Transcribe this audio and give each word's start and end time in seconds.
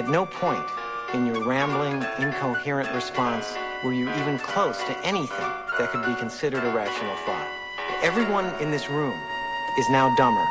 At 0.00 0.08
no 0.08 0.24
point 0.24 0.64
in 1.12 1.26
your 1.26 1.44
rambling, 1.44 2.02
incoherent 2.18 2.90
response 2.94 3.54
were 3.84 3.92
you 3.92 4.08
even 4.14 4.38
close 4.38 4.78
to 4.84 4.98
anything 5.04 5.50
that 5.78 5.90
could 5.90 6.06
be 6.06 6.14
considered 6.14 6.64
a 6.64 6.74
rational 6.74 7.14
thought. 7.26 7.46
Everyone 8.02 8.46
in 8.62 8.70
this 8.70 8.88
room 8.88 9.12
is 9.78 9.90
now 9.90 10.08
dumber. 10.16 10.42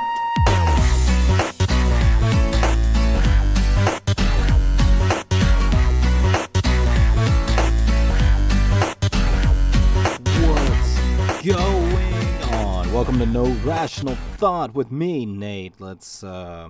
What's 10.45 11.43
going 11.43 12.43
on? 12.53 12.93
Welcome 12.93 13.17
to 13.17 13.25
No 13.25 13.47
Rational 13.63 14.13
Thought 14.37 14.75
with 14.75 14.91
me, 14.91 15.25
Nate. 15.25 15.73
Let's, 15.79 16.23
uh, 16.23 16.69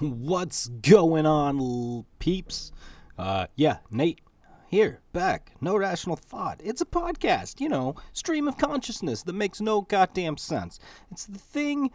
what's 0.00 0.68
going 0.68 1.26
on, 1.26 2.04
peeps? 2.18 2.72
Uh, 3.18 3.46
yeah, 3.54 3.78
Nate 3.90 4.20
here, 4.68 5.00
back. 5.12 5.52
No 5.60 5.76
Rational 5.76 6.16
Thought. 6.16 6.60
It's 6.64 6.80
a 6.80 6.86
podcast, 6.86 7.60
you 7.60 7.68
know, 7.68 7.96
stream 8.12 8.48
of 8.48 8.56
consciousness 8.56 9.22
that 9.24 9.34
makes 9.34 9.60
no 9.60 9.82
goddamn 9.82 10.38
sense. 10.38 10.78
It's 11.10 11.26
the 11.26 11.38
thing 11.38 11.90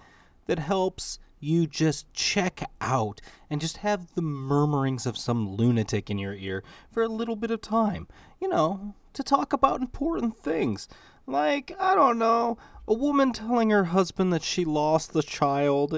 that 0.45 0.59
helps 0.59 1.17
you 1.39 1.65
just 1.65 2.11
check 2.13 2.69
out 2.79 3.21
and 3.49 3.59
just 3.59 3.77
have 3.77 4.13
the 4.13 4.21
murmurings 4.21 5.05
of 5.05 5.17
some 5.17 5.55
lunatic 5.55 6.09
in 6.09 6.19
your 6.19 6.35
ear 6.35 6.63
for 6.91 7.01
a 7.01 7.07
little 7.07 7.35
bit 7.35 7.49
of 7.49 7.61
time. 7.61 8.07
You 8.39 8.49
know, 8.49 8.93
to 9.13 9.23
talk 9.23 9.51
about 9.51 9.81
important 9.81 10.37
things. 10.37 10.87
Like, 11.25 11.75
I 11.79 11.95
don't 11.95 12.19
know, 12.19 12.59
a 12.87 12.93
woman 12.93 13.31
telling 13.31 13.71
her 13.71 13.85
husband 13.85 14.31
that 14.31 14.43
she 14.43 14.63
lost 14.63 15.13
the 15.13 15.23
child 15.23 15.93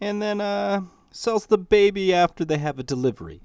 and 0.00 0.20
then, 0.20 0.40
uh, 0.40 0.80
sells 1.16 1.46
the 1.46 1.58
baby 1.58 2.12
after 2.12 2.44
they 2.44 2.58
have 2.58 2.78
a 2.78 2.84
delivery. 2.84 3.40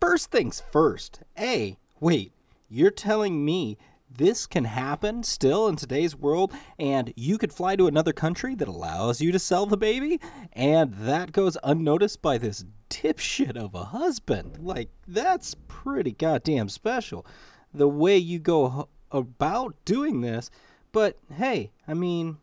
First 0.00 0.30
things 0.30 0.62
first. 0.70 1.22
A, 1.38 1.76
wait, 2.00 2.32
you're 2.68 2.90
telling 2.90 3.44
me 3.44 3.76
this 4.10 4.46
can 4.46 4.64
happen 4.64 5.22
still 5.22 5.68
in 5.68 5.76
today's 5.76 6.16
world 6.16 6.52
and 6.78 7.12
you 7.16 7.36
could 7.36 7.52
fly 7.52 7.76
to 7.76 7.86
another 7.86 8.12
country 8.12 8.54
that 8.54 8.68
allows 8.68 9.20
you 9.20 9.32
to 9.32 9.38
sell 9.38 9.66
the 9.66 9.76
baby 9.76 10.20
and 10.52 10.94
that 10.94 11.32
goes 11.32 11.58
unnoticed 11.62 12.22
by 12.22 12.38
this 12.38 12.64
dipshit 12.88 13.56
of 13.56 13.74
a 13.74 13.84
husband. 13.84 14.58
Like, 14.60 14.90
that's 15.06 15.54
pretty 15.66 16.12
goddamn 16.12 16.68
special. 16.68 17.26
The 17.74 17.88
way 17.88 18.16
you 18.16 18.38
go 18.38 18.88
about 19.10 19.74
doing 19.84 20.20
this. 20.20 20.50
But 20.92 21.18
hey, 21.34 21.70
I 21.86 21.94
mean, 21.94 22.38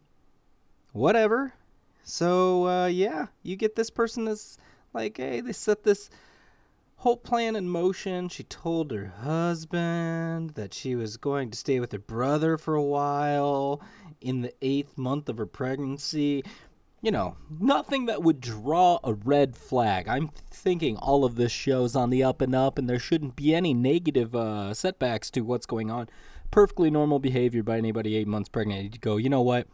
whatever. 0.92 1.54
So, 2.08 2.68
uh, 2.68 2.86
yeah, 2.86 3.26
you 3.42 3.56
get 3.56 3.76
this 3.76 3.90
person 3.90 4.26
that's 4.26 4.60
like, 4.94 5.18
hey, 5.18 5.42
they 5.42 5.54
set 5.54 5.84
this 5.84 6.12
whole 6.98 7.18
plan 7.18 7.56
in 7.56 7.68
motion. 7.68 8.30
She 8.30 8.44
told 8.44 8.92
her 8.92 9.08
husband 9.08 10.52
that 10.52 10.72
she 10.72 10.96
was 10.96 11.18
going 11.18 11.50
to 11.50 11.58
stay 11.58 11.80
with 11.80 11.92
her 11.92 12.00
brother 12.00 12.60
for 12.60 12.76
a 12.76 12.84
while 12.84 13.82
in 14.22 14.42
the 14.42 14.54
eighth 14.62 15.00
month 15.00 15.30
of 15.30 15.40
her 15.40 15.48
pregnancy. 15.48 16.44
You 17.02 17.10
know, 17.10 17.38
nothing 17.60 18.06
that 18.06 18.22
would 18.22 18.40
draw 18.40 19.00
a 19.04 19.16
red 19.16 19.56
flag. 19.56 20.08
I'm 20.08 20.30
thinking 20.52 20.98
all 20.98 21.26
of 21.26 21.36
this 21.36 21.52
shows 21.52 21.96
on 21.96 22.12
the 22.12 22.24
up 22.24 22.40
and 22.40 22.54
up, 22.54 22.78
and 22.78 22.88
there 22.88 23.00
shouldn't 23.00 23.36
be 23.36 23.56
any 23.56 23.74
negative 23.74 24.36
uh, 24.36 24.76
setbacks 24.76 25.32
to 25.32 25.42
what's 25.42 25.66
going 25.66 25.90
on. 25.90 26.08
Perfectly 26.52 26.92
normal 26.92 27.18
behavior 27.18 27.64
by 27.64 27.80
anybody 27.80 28.16
eight 28.16 28.28
months 28.28 28.50
pregnant. 28.50 28.94
You 28.94 29.00
go, 29.00 29.18
you 29.18 29.30
know 29.30 29.42
what? 29.42 29.68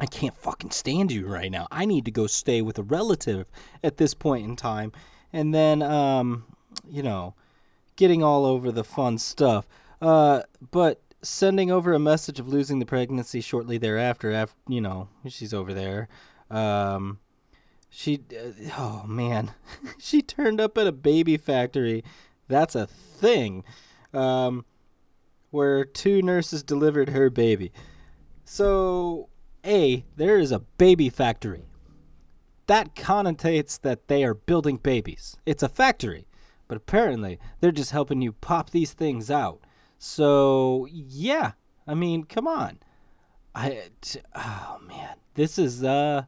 I 0.00 0.06
can't 0.06 0.36
fucking 0.36 0.70
stand 0.70 1.10
you 1.10 1.26
right 1.26 1.50
now. 1.50 1.66
I 1.70 1.84
need 1.84 2.04
to 2.04 2.10
go 2.10 2.26
stay 2.26 2.62
with 2.62 2.78
a 2.78 2.82
relative 2.82 3.50
at 3.82 3.96
this 3.96 4.14
point 4.14 4.44
in 4.44 4.56
time. 4.56 4.92
And 5.32 5.54
then, 5.54 5.82
um, 5.82 6.44
you 6.88 7.02
know, 7.02 7.34
getting 7.96 8.22
all 8.22 8.46
over 8.46 8.70
the 8.70 8.84
fun 8.84 9.18
stuff. 9.18 9.66
Uh, 10.00 10.42
but 10.70 11.02
sending 11.22 11.70
over 11.70 11.92
a 11.92 11.98
message 11.98 12.38
of 12.38 12.48
losing 12.48 12.78
the 12.78 12.86
pregnancy 12.86 13.40
shortly 13.40 13.78
thereafter, 13.78 14.32
after, 14.32 14.56
you 14.68 14.80
know, 14.80 15.08
she's 15.28 15.52
over 15.52 15.74
there. 15.74 16.08
Um, 16.50 17.18
she, 17.90 18.20
uh, 18.32 18.70
oh 18.78 19.04
man, 19.06 19.52
she 19.98 20.22
turned 20.22 20.60
up 20.60 20.78
at 20.78 20.86
a 20.86 20.92
baby 20.92 21.36
factory. 21.36 22.04
That's 22.46 22.74
a 22.74 22.86
thing. 22.86 23.64
Um, 24.14 24.64
where 25.50 25.84
two 25.84 26.22
nurses 26.22 26.62
delivered 26.62 27.10
her 27.10 27.30
baby. 27.30 27.72
So, 28.44 29.28
A, 29.64 30.04
there 30.16 30.38
is 30.38 30.52
a 30.52 30.60
baby 30.60 31.08
factory. 31.08 31.64
That 32.66 32.94
connotates 32.94 33.80
that 33.80 34.08
they 34.08 34.24
are 34.24 34.34
building 34.34 34.76
babies. 34.76 35.36
It's 35.46 35.62
a 35.62 35.68
factory, 35.68 36.26
but 36.68 36.76
apparently 36.76 37.38
they're 37.60 37.72
just 37.72 37.92
helping 37.92 38.20
you 38.20 38.32
pop 38.32 38.70
these 38.70 38.92
things 38.92 39.30
out. 39.30 39.60
So, 39.98 40.86
yeah, 40.90 41.52
I 41.86 41.94
mean, 41.94 42.24
come 42.24 42.46
on. 42.46 42.78
I, 43.54 43.88
t- 44.00 44.20
oh 44.34 44.78
man, 44.86 45.16
this 45.34 45.58
is, 45.58 45.82
uh, 45.82 46.24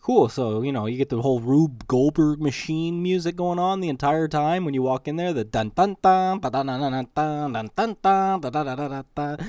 cool. 0.00 0.28
So, 0.28 0.62
you 0.62 0.72
know, 0.72 0.86
you 0.86 0.96
get 0.96 1.10
the 1.10 1.22
whole 1.22 1.40
Rube 1.40 1.86
Goldberg 1.86 2.40
machine 2.40 3.02
music 3.02 3.36
going 3.36 3.58
on 3.58 3.80
the 3.80 3.90
entire 3.90 4.26
time 4.26 4.64
when 4.64 4.74
you 4.74 4.82
walk 4.82 5.06
in 5.06 5.16
there, 5.16 5.32
the 5.34 5.44
dun 5.44 5.70
dun 5.76 5.96
dun 6.02 6.40
dun 6.40 6.52
dun 6.52 6.66
dun 6.66 6.90
dun 6.90 7.08
dun 7.14 7.68
dun 7.76 7.94
dun 7.94 7.98
dun 8.14 8.26
dun 8.34 8.64
dun 8.64 8.88
dun 8.88 9.04
dun 9.14 9.48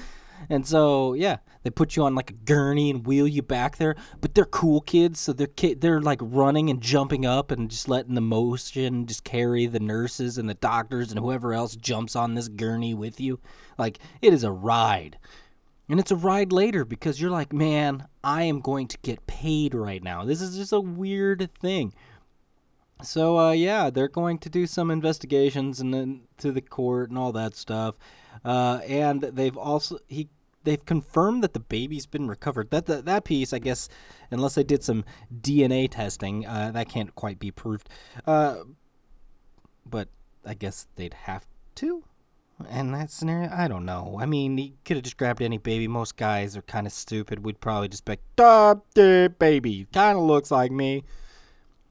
and 0.49 0.65
so, 0.65 1.13
yeah, 1.13 1.37
they 1.63 1.69
put 1.69 1.95
you 1.95 2.03
on 2.03 2.15
like 2.15 2.31
a 2.31 2.33
gurney 2.33 2.89
and 2.89 3.05
wheel 3.05 3.27
you 3.27 3.41
back 3.41 3.77
there. 3.77 3.95
But 4.21 4.33
they're 4.33 4.45
cool 4.45 4.81
kids, 4.81 5.19
so 5.19 5.33
they're 5.33 5.47
ki- 5.47 5.73
they're 5.73 6.01
like 6.01 6.19
running 6.21 6.69
and 6.69 6.81
jumping 6.81 7.25
up 7.25 7.51
and 7.51 7.69
just 7.69 7.89
letting 7.89 8.15
the 8.15 8.21
motion 8.21 9.05
just 9.05 9.23
carry 9.23 9.65
the 9.65 9.79
nurses 9.79 10.37
and 10.37 10.49
the 10.49 10.53
doctors 10.53 11.11
and 11.11 11.19
whoever 11.19 11.53
else 11.53 11.75
jumps 11.75 12.15
on 12.15 12.35
this 12.35 12.47
gurney 12.47 12.93
with 12.93 13.19
you. 13.19 13.39
Like 13.77 13.99
it 14.21 14.33
is 14.33 14.43
a 14.43 14.51
ride. 14.51 15.17
And 15.89 15.99
it's 15.99 16.11
a 16.11 16.15
ride 16.15 16.51
later 16.51 16.85
because 16.85 17.19
you're 17.19 17.31
like, 17.31 17.51
man, 17.51 18.07
I 18.23 18.43
am 18.43 18.59
going 18.59 18.87
to 18.89 18.97
get 18.99 19.25
paid 19.25 19.73
right 19.73 20.03
now. 20.03 20.23
This 20.23 20.39
is 20.39 20.55
just 20.55 20.71
a 20.71 20.79
weird 20.79 21.49
thing. 21.59 21.93
So 23.01 23.39
uh, 23.39 23.51
yeah, 23.51 23.89
they're 23.89 24.07
going 24.07 24.37
to 24.39 24.49
do 24.49 24.67
some 24.67 24.91
investigations 24.91 25.79
and 25.79 25.93
then 25.93 26.21
to 26.37 26.51
the 26.51 26.61
court 26.61 27.09
and 27.09 27.17
all 27.17 27.31
that 27.31 27.55
stuff. 27.55 27.97
Uh, 28.43 28.79
and 28.87 29.21
they've 29.21 29.57
also 29.57 29.99
he 30.07 30.29
they've 30.63 30.85
confirmed 30.85 31.43
that 31.43 31.53
the 31.53 31.59
baby's 31.59 32.05
been 32.05 32.27
recovered. 32.27 32.69
That 32.71 32.85
that, 32.87 33.05
that 33.05 33.23
piece, 33.23 33.53
I 33.53 33.59
guess, 33.59 33.89
unless 34.31 34.55
they 34.55 34.63
did 34.63 34.83
some 34.83 35.05
DNA 35.41 35.89
testing, 35.89 36.45
uh, 36.45 36.71
that 36.73 36.89
can't 36.89 37.13
quite 37.15 37.39
be 37.39 37.51
proved. 37.51 37.89
Uh, 38.25 38.57
but 39.85 40.09
I 40.45 40.53
guess 40.53 40.87
they'd 40.95 41.13
have 41.13 41.45
to. 41.75 42.03
In 42.69 42.91
that 42.91 43.09
scenario, 43.09 43.49
I 43.53 43.69
don't 43.69 43.85
know. 43.85 44.17
I 44.19 44.25
mean, 44.25 44.57
he 44.57 44.73
could 44.83 44.97
have 44.97 45.03
just 45.05 45.15
grabbed 45.15 45.41
any 45.41 45.57
baby. 45.57 45.87
Most 45.87 46.17
guys 46.17 46.57
are 46.57 46.61
kind 46.63 46.85
of 46.85 46.91
stupid. 46.91 47.45
We'd 47.45 47.61
probably 47.61 47.87
just 47.87 48.03
be 48.03 48.13
like, 48.13 48.23
"Duh, 48.35 48.75
duh, 48.93 49.29
baby, 49.29 49.87
kind 49.93 50.17
of 50.17 50.25
looks 50.25 50.51
like 50.51 50.71
me." 50.71 51.03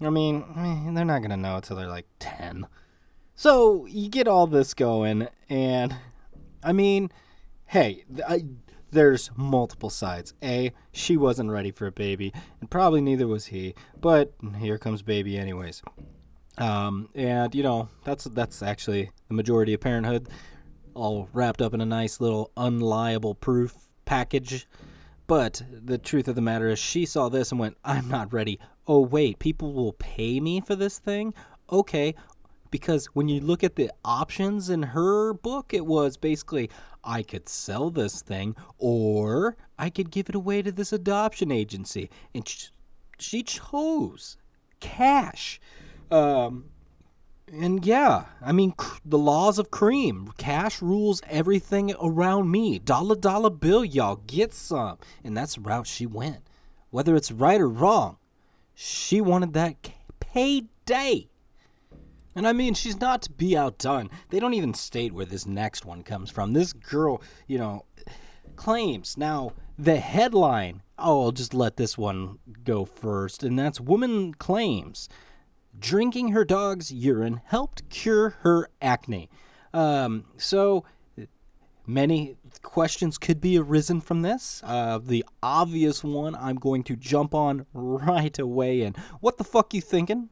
I 0.01 0.11
mean, 0.11 0.45
eh, 0.57 0.93
they're 0.93 1.07
not 1.07 1.23
gonna 1.23 1.39
know 1.39 1.57
until 1.57 1.77
they're 1.77 1.89
like 1.89 2.07
ten. 2.19 2.67
So 3.35 3.87
you 3.87 4.11
get 4.11 4.29
all 4.29 4.47
this 4.47 4.75
going, 4.75 5.29
and 5.49 5.97
I 6.63 6.73
mean, 6.73 7.11
hey, 7.67 8.05
I, 8.27 8.45
there's 8.91 9.31
multiple 9.37 9.91
sides. 9.91 10.35
A, 10.43 10.73
she 10.93 11.17
wasn't 11.17 11.51
ready 11.51 11.71
for 11.71 11.87
a 11.87 11.93
baby, 11.93 12.33
and 12.61 12.71
probably 12.71 13.01
neither 13.01 13.27
was 13.27 13.47
he. 13.47 13.75
But 14.01 14.33
here 14.59 14.79
comes 14.79 15.03
baby, 15.03 15.37
anyways. 15.37 15.83
Um, 16.57 17.09
and 17.15 17.55
you 17.55 17.63
know, 17.63 17.89
that's 18.05 18.25
that's 18.25 18.63
actually 18.63 19.11
the 19.29 19.35
majority 19.35 19.75
of 19.75 19.81
parenthood, 19.81 20.29
all 20.95 21.29
wrapped 21.33 21.63
up 21.63 21.75
in 21.75 21.81
a 21.81 21.87
nice 21.87 22.21
little 22.21 22.51
unliable 22.57 23.35
proof 23.35 23.75
package. 24.05 24.67
But 25.27 25.63
the 25.71 25.99
truth 25.99 26.27
of 26.27 26.35
the 26.35 26.41
matter 26.41 26.69
is, 26.69 26.79
she 26.79 27.05
saw 27.05 27.29
this 27.29 27.53
and 27.53 27.61
went, 27.61 27.77
"I'm 27.85 28.09
not 28.09 28.33
ready." 28.33 28.59
Oh 28.87 29.01
wait, 29.01 29.39
people 29.39 29.73
will 29.73 29.93
pay 29.93 30.41
me 30.41 30.61
for 30.61 30.75
this 30.75 30.99
thing. 30.99 31.35
Okay, 31.71 32.15
because 32.71 33.07
when 33.07 33.29
you 33.29 33.41
look 33.41 33.65
at 33.65 33.77
the 33.77 33.91
options 34.05 34.71
in 34.71 34.83
her 34.83 35.33
book, 35.33 35.73
it 35.73 35.87
was 35.87 36.17
basically 36.17 36.71
I 37.05 37.23
could 37.23 37.49
sell 37.49 37.91
this 37.91 38.23
thing 38.23 38.57
or 38.79 39.57
I 39.79 39.91
could 39.91 40.11
give 40.11 40.29
it 40.29 40.35
away 40.35 40.63
to 40.63 40.73
this 40.73 40.93
adoption 40.93 41.51
agency. 41.51 42.11
And 42.35 42.47
sh- 42.47 42.69
she 43.19 43.43
chose 43.43 44.37
cash. 44.81 45.61
Um, 46.11 46.67
and 47.53 47.85
yeah, 47.85 48.27
I 48.43 48.53
mean, 48.53 48.73
cr- 48.73 49.01
the 49.05 49.19
laws 49.19 49.59
of 49.59 49.71
cream. 49.71 50.33
Cash 50.37 50.83
rules 50.83 51.23
everything 51.29 51.95
around 52.01 52.51
me. 52.51 52.79
Dollar, 52.79 53.17
dollar 53.17 53.51
bill, 53.51 53.85
y'all. 53.85 54.17
Get 54.27 54.53
some. 54.53 54.99
And 55.25 55.37
that's 55.37 55.55
the 55.55 55.63
route 55.63 55.87
she 55.87 56.07
went. 56.07 56.43
Whether 56.91 57.17
it's 57.17 57.33
right 57.33 57.61
or 57.61 57.69
wrong, 57.69 58.19
she 58.75 59.21
wanted 59.21 59.53
that 59.55 59.77
payday. 60.21 61.29
And 62.39 62.47
I 62.47 62.53
mean, 62.53 62.75
she's 62.75 63.01
not 63.01 63.23
to 63.23 63.33
be 63.33 63.57
outdone. 63.57 64.11
They 64.31 64.39
don't 64.39 64.55
even 64.55 64.73
state 64.73 65.13
where 65.13 65.27
this 65.27 65.45
next 65.45 65.85
one 65.85 66.05
comes 66.05 66.31
from. 66.31 66.53
This 66.53 66.73
girl, 66.73 67.21
you 67.49 67.59
know, 67.59 67.85
claims. 68.55 69.17
Now, 69.17 69.55
the 69.77 69.97
headline, 69.97 70.83
oh, 71.01 71.25
I'll 71.25 71.33
just 71.33 71.53
let 71.53 71.77
this 71.77 71.99
one 71.99 72.39
go 72.63 72.85
first, 72.85 73.43
and 73.43 73.59
that's 73.59 73.81
Woman 73.81 74.35
Claims 74.35 75.09
drinking 75.77 76.29
her 76.29 76.45
dog's 76.45 76.93
urine 76.93 77.41
helped 77.47 77.89
cure 77.89 78.37
her 78.43 78.69
acne. 78.81 79.29
Um, 79.75 80.27
so 80.37 80.85
many 81.89 82.37
questions 82.63 83.19
could 83.19 83.41
be 83.41 83.59
arisen 83.59 84.01
from 84.01 84.23
this. 84.23 84.63
Uh, 84.65 85.01
the 85.03 85.25
obvious 85.43 86.05
one 86.05 86.37
I'm 86.37 86.57
going 86.57 86.85
to 86.85 86.95
jump 86.95 87.35
on 87.35 87.67
right 87.73 88.39
away 88.39 88.83
and 88.83 88.97
what 89.19 89.39
the 89.39 89.45
fuck 89.45 89.75
you 89.75 89.81
thinking? 89.81 90.29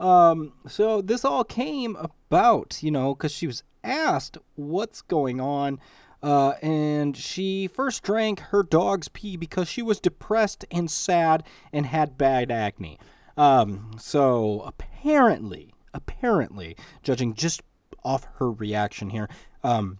Um, 0.00 0.54
so 0.66 1.00
this 1.02 1.24
all 1.24 1.44
came 1.44 1.96
about, 1.96 2.82
you 2.82 2.90
know, 2.90 3.14
because 3.14 3.32
she 3.32 3.46
was 3.46 3.62
asked 3.84 4.38
what's 4.56 5.02
going 5.02 5.40
on. 5.40 5.78
Uh, 6.22 6.52
and 6.62 7.16
she 7.16 7.66
first 7.66 8.02
drank 8.02 8.40
her 8.40 8.62
dog's 8.62 9.08
pee 9.08 9.36
because 9.36 9.68
she 9.68 9.80
was 9.80 10.00
depressed 10.00 10.64
and 10.70 10.90
sad 10.90 11.42
and 11.72 11.86
had 11.86 12.18
bad 12.18 12.50
acne. 12.50 12.98
Um, 13.36 13.92
so 13.98 14.62
apparently, 14.66 15.72
apparently, 15.94 16.76
judging 17.02 17.32
just 17.34 17.62
off 18.04 18.26
her 18.34 18.50
reaction 18.50 19.10
here, 19.10 19.28
um, 19.64 19.98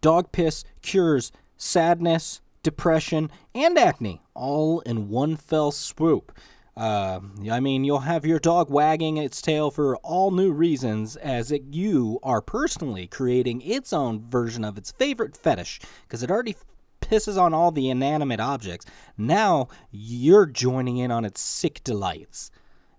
dog 0.00 0.32
piss 0.32 0.64
cures 0.80 1.30
sadness, 1.56 2.40
depression, 2.62 3.30
and 3.54 3.78
acne 3.78 4.22
all 4.34 4.80
in 4.80 5.08
one 5.08 5.36
fell 5.36 5.70
swoop. 5.70 6.32
Uh, 6.76 7.20
I 7.50 7.60
mean, 7.60 7.84
you'll 7.84 8.00
have 8.00 8.26
your 8.26 8.40
dog 8.40 8.68
wagging 8.68 9.16
its 9.16 9.40
tail 9.40 9.70
for 9.70 9.96
all 9.98 10.32
new 10.32 10.52
reasons, 10.52 11.14
as 11.16 11.52
it, 11.52 11.62
you 11.70 12.18
are 12.22 12.40
personally 12.40 13.06
creating 13.06 13.62
its 13.62 13.92
own 13.92 14.20
version 14.20 14.64
of 14.64 14.76
its 14.76 14.90
favorite 14.90 15.36
fetish, 15.36 15.80
because 16.02 16.22
it 16.24 16.30
already 16.30 16.56
pisses 17.00 17.40
on 17.40 17.54
all 17.54 17.70
the 17.70 17.90
inanimate 17.90 18.40
objects. 18.40 18.86
Now 19.16 19.68
you're 19.92 20.46
joining 20.46 20.96
in 20.96 21.10
on 21.10 21.24
its 21.24 21.40
sick 21.40 21.84
delights. 21.84 22.50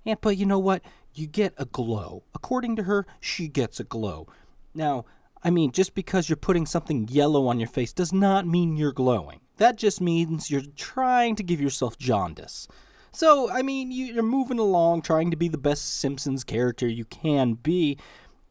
And 0.05 0.21
but 0.21 0.37
you 0.37 0.45
know 0.45 0.59
what? 0.59 0.81
You 1.13 1.27
get 1.27 1.53
a 1.57 1.65
glow. 1.65 2.23
According 2.33 2.75
to 2.77 2.83
her, 2.83 3.05
she 3.19 3.47
gets 3.47 3.79
a 3.79 3.83
glow. 3.83 4.27
Now, 4.73 5.05
I 5.43 5.49
mean, 5.49 5.71
just 5.71 5.95
because 5.95 6.29
you're 6.29 6.35
putting 6.37 6.65
something 6.65 7.07
yellow 7.09 7.47
on 7.47 7.59
your 7.59 7.69
face 7.69 7.93
does 7.93 8.13
not 8.13 8.47
mean 8.47 8.77
you're 8.77 8.91
glowing. 8.91 9.41
That 9.57 9.77
just 9.77 10.01
means 10.01 10.49
you're 10.49 10.61
trying 10.75 11.35
to 11.37 11.43
give 11.43 11.61
yourself 11.61 11.97
jaundice. 11.97 12.67
So, 13.15 13.49
I 13.49 13.61
mean, 13.61 13.91
you're 13.91 14.23
moving 14.23 14.59
along 14.59 15.03
trying 15.03 15.31
to 15.31 15.37
be 15.37 15.47
the 15.47 15.57
best 15.57 15.99
Simpsons 15.99 16.43
character 16.43 16.85
you 16.85 17.05
can 17.05 17.53
be, 17.53 17.97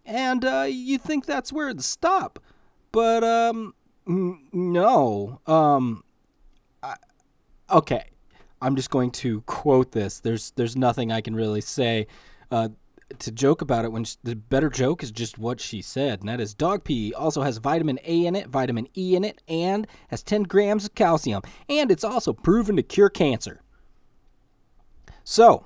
and 0.07 0.43
uh, 0.43 0.67
you 0.67 0.97
think 0.97 1.27
that's 1.27 1.53
where 1.53 1.69
it 1.69 1.83
stop. 1.83 2.39
But, 2.91 3.23
um, 3.23 3.75
n- 4.09 4.49
no. 4.53 5.41
Um, 5.47 6.03
I, 6.83 6.95
okay. 7.71 8.07
I'm 8.63 8.77
just 8.77 8.89
going 8.89 9.11
to 9.11 9.43
quote 9.43 9.93
this. 9.93 10.21
There's 10.21 10.53
there's 10.53 10.75
nothing 10.75 11.13
I 11.13 11.21
can 11.21 11.37
really 11.37 11.61
say 11.61 12.07
uh, 12.51 12.71
to 13.19 13.31
joke 13.31 13.61
about 13.61 13.85
it. 13.85 13.93
When 13.93 14.05
she, 14.05 14.17
the 14.23 14.35
better 14.35 14.71
joke 14.71 15.03
is 15.03 15.11
just 15.11 15.37
what 15.37 15.61
she 15.61 15.83
said, 15.83 16.21
and 16.21 16.29
that 16.31 16.41
is 16.41 16.55
dog 16.55 16.85
pee 16.85 17.13
also 17.13 17.43
has 17.43 17.59
vitamin 17.59 17.99
A 18.07 18.25
in 18.25 18.35
it, 18.35 18.49
vitamin 18.49 18.89
E 18.97 19.15
in 19.15 19.25
it, 19.25 19.43
and 19.47 19.87
has 20.09 20.23
10 20.23 20.45
grams 20.45 20.87
of 20.87 20.95
calcium, 20.95 21.43
and 21.69 21.91
it's 21.91 22.05
also 22.05 22.33
proven 22.33 22.77
to 22.77 22.83
cure 22.83 23.11
cancer. 23.11 23.61
So, 25.25 25.65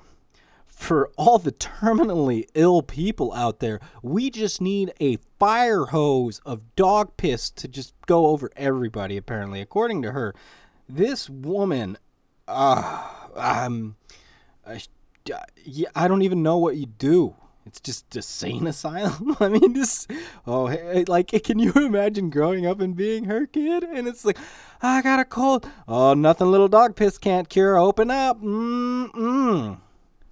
for 0.65 1.11
all 1.17 1.37
the 1.37 1.51
terminally 1.51 2.47
ill 2.53 2.81
people 2.81 3.33
out 3.33 3.59
there, 3.59 3.81
we 4.01 4.29
just 4.29 4.61
need 4.61 4.93
a 5.01 5.17
fire 5.37 5.87
hose 5.87 6.39
of 6.45 6.75
dog 6.77 7.17
piss 7.17 7.49
to 7.51 7.67
just 7.67 7.93
go 8.05 8.27
over 8.27 8.49
everybody, 8.55 9.17
apparently. 9.17 9.59
According 9.59 10.01
to 10.03 10.13
her, 10.13 10.33
this 10.87 11.29
woman, 11.29 11.97
uh, 12.47 13.07
um, 13.35 13.97
I, 14.65 14.81
I 15.93 16.07
don't 16.07 16.21
even 16.21 16.41
know 16.41 16.57
what 16.57 16.77
you 16.77 16.85
do. 16.85 17.35
It's 17.65 17.81
just 17.81 18.15
a 18.15 18.21
sane 18.21 18.65
asylum. 18.65 19.35
I 19.39 19.49
mean, 19.49 19.75
just 19.75 20.09
oh, 20.47 20.75
like, 21.07 21.27
can 21.43 21.59
you 21.59 21.73
imagine 21.73 22.29
growing 22.29 22.65
up 22.65 22.79
and 22.79 22.95
being 22.95 23.25
her 23.25 23.45
kid? 23.45 23.83
And 23.83 24.07
it's 24.07 24.23
like, 24.23 24.37
I 24.81 25.01
got 25.01 25.19
a 25.19 25.25
cold. 25.25 25.69
Oh, 25.87 26.13
nothing 26.13 26.49
little 26.49 26.69
dog 26.69 26.95
piss 26.95 27.17
can't 27.17 27.49
cure. 27.49 27.77
Open 27.77 28.09
up. 28.09 28.41
Mm 28.41 29.11
mm. 29.11 29.79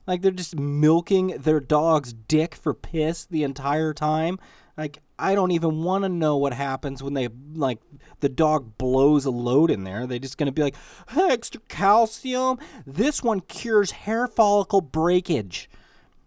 Like 0.05 0.21
they're 0.21 0.31
just 0.31 0.57
milking 0.57 1.27
their 1.37 1.59
dog's 1.59 2.13
dick 2.13 2.55
for 2.55 2.73
piss 2.73 3.25
the 3.25 3.43
entire 3.43 3.93
time. 3.93 4.39
Like 4.77 4.99
I 5.19 5.35
don't 5.35 5.51
even 5.51 5.83
want 5.83 6.03
to 6.05 6.09
know 6.09 6.37
what 6.37 6.53
happens 6.53 7.03
when 7.03 7.13
they 7.13 7.27
like 7.53 7.79
the 8.21 8.29
dog 8.29 8.77
blows 8.77 9.25
a 9.25 9.31
load 9.31 9.69
in 9.69 9.83
there. 9.83 10.07
They're 10.07 10.19
just 10.19 10.37
gonna 10.37 10.53
be 10.53 10.63
like 10.63 10.75
extra 11.15 11.59
calcium. 11.67 12.57
This 12.85 13.21
one 13.21 13.41
cures 13.41 13.91
hair 13.91 14.27
follicle 14.27 14.81
breakage. 14.81 15.69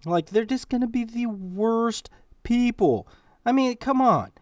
Like 0.05 0.27
they're 0.31 0.45
just 0.45 0.69
gonna 0.69 0.87
be 0.87 1.05
the 1.05 1.27
worst 1.27 2.11
people. 2.43 3.09
I 3.47 3.53
mean, 3.53 3.77
come 3.77 4.03
on. 4.03 4.33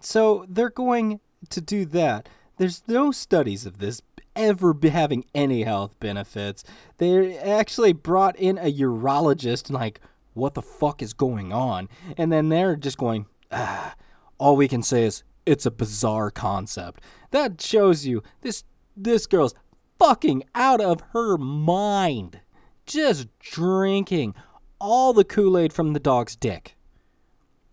So 0.00 0.46
they're 0.48 0.70
going 0.70 1.20
to 1.50 1.60
do 1.60 1.84
that. 1.86 2.28
There's 2.56 2.82
no 2.86 3.10
studies 3.10 3.66
of 3.66 3.78
this 3.78 4.00
ever 4.36 4.74
having 4.82 5.24
any 5.34 5.62
health 5.62 5.98
benefits. 6.00 6.64
They 6.98 7.38
actually 7.38 7.92
brought 7.92 8.36
in 8.36 8.58
a 8.58 8.72
urologist 8.72 9.66
and 9.66 9.74
like, 9.74 10.00
what 10.34 10.54
the 10.54 10.62
fuck 10.62 11.02
is 11.02 11.12
going 11.12 11.52
on? 11.52 11.88
And 12.16 12.32
then 12.32 12.48
they're 12.48 12.76
just 12.76 12.98
going, 12.98 13.26
ah, 13.52 13.94
all 14.38 14.56
we 14.56 14.68
can 14.68 14.82
say 14.82 15.04
is 15.04 15.22
it's 15.46 15.66
a 15.66 15.70
bizarre 15.70 16.30
concept. 16.30 17.02
That 17.30 17.60
shows 17.60 18.06
you 18.06 18.22
this 18.42 18.64
this 18.96 19.26
girl's 19.26 19.54
fucking 19.98 20.44
out 20.54 20.80
of 20.80 21.00
her 21.12 21.36
mind. 21.36 22.40
Just 22.86 23.28
drinking 23.38 24.34
all 24.78 25.12
the 25.12 25.24
Kool-Aid 25.24 25.72
from 25.72 25.92
the 25.92 26.00
dog's 26.00 26.36
dick. 26.36 26.76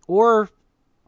Or 0.08 0.48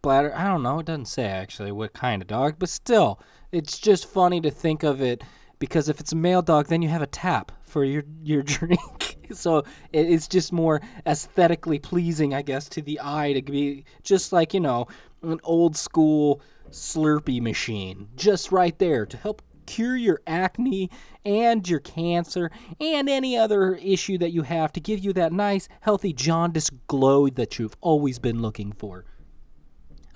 bladder, 0.02 0.36
I 0.36 0.44
don't 0.44 0.62
know, 0.62 0.80
it 0.80 0.86
doesn't 0.86 1.06
say 1.06 1.24
actually 1.24 1.72
what 1.72 1.94
kind 1.94 2.20
of 2.20 2.28
dog, 2.28 2.56
but 2.58 2.68
still, 2.68 3.18
it's 3.54 3.78
just 3.78 4.06
funny 4.06 4.40
to 4.40 4.50
think 4.50 4.82
of 4.82 5.00
it 5.00 5.22
because 5.58 5.88
if 5.88 6.00
it's 6.00 6.12
a 6.12 6.16
male 6.16 6.42
dog, 6.42 6.66
then 6.66 6.82
you 6.82 6.88
have 6.88 7.02
a 7.02 7.06
tap 7.06 7.52
for 7.62 7.84
your 7.84 8.04
your 8.22 8.42
drink. 8.54 9.18
so 9.32 9.64
it's 9.92 10.28
just 10.28 10.52
more 10.52 10.80
aesthetically 11.06 11.78
pleasing, 11.78 12.34
I 12.34 12.42
guess, 12.42 12.68
to 12.70 12.82
the 12.82 13.00
eye 13.02 13.32
to 13.32 13.42
be 13.42 13.84
just 14.02 14.32
like 14.32 14.54
you 14.54 14.60
know 14.60 14.86
an 15.22 15.40
old 15.44 15.76
school 15.76 16.40
Slurpee 16.70 17.40
machine, 17.40 18.08
just 18.16 18.50
right 18.50 18.76
there 18.78 19.06
to 19.06 19.16
help 19.16 19.42
cure 19.66 19.96
your 19.96 20.20
acne 20.26 20.90
and 21.24 21.66
your 21.68 21.80
cancer 21.80 22.50
and 22.80 23.08
any 23.08 23.36
other 23.36 23.76
issue 23.76 24.18
that 24.18 24.30
you 24.30 24.42
have 24.42 24.72
to 24.72 24.80
give 24.80 25.00
you 25.00 25.12
that 25.14 25.32
nice, 25.32 25.68
healthy 25.80 26.12
jaundice 26.12 26.70
glow 26.86 27.28
that 27.28 27.58
you've 27.58 27.76
always 27.80 28.18
been 28.18 28.42
looking 28.42 28.72
for. 28.72 29.04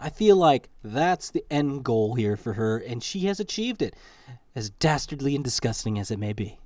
I 0.01 0.11
feel 0.11 0.37
like 0.37 0.69
that's 0.83 1.31
the 1.31 1.45
end 1.51 1.85
goal 1.85 2.15
here 2.15 2.37
for 2.37 2.55
her, 2.55 2.79
and 2.79 3.03
she 3.03 3.21
has 3.21 3.41
achieved 3.41 3.83
it 3.83 3.95
as 4.55 4.71
dastardly 4.71 5.35
and 5.35 5.45
disgusting 5.45 5.99
as 5.99 6.11
it 6.11 6.19
may 6.19 6.33
be. 6.33 6.59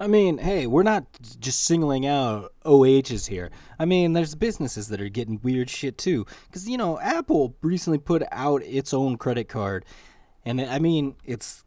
I 0.00 0.06
mean, 0.06 0.38
hey, 0.38 0.66
we're 0.66 0.82
not 0.82 1.04
just 1.38 1.62
singling 1.64 2.06
out 2.06 2.54
OHs 2.64 3.26
here. 3.26 3.50
I 3.78 3.84
mean, 3.84 4.14
there's 4.14 4.34
businesses 4.34 4.88
that 4.88 5.00
are 5.00 5.10
getting 5.10 5.38
weird 5.42 5.68
shit 5.68 5.98
too. 5.98 6.24
Because, 6.46 6.66
you 6.66 6.78
know, 6.78 6.98
Apple 7.00 7.54
recently 7.60 7.98
put 7.98 8.22
out 8.32 8.62
its 8.62 8.94
own 8.94 9.18
credit 9.18 9.50
card. 9.50 9.84
And 10.42 10.58
I 10.60 10.78
mean, 10.78 11.16
it's. 11.24 11.64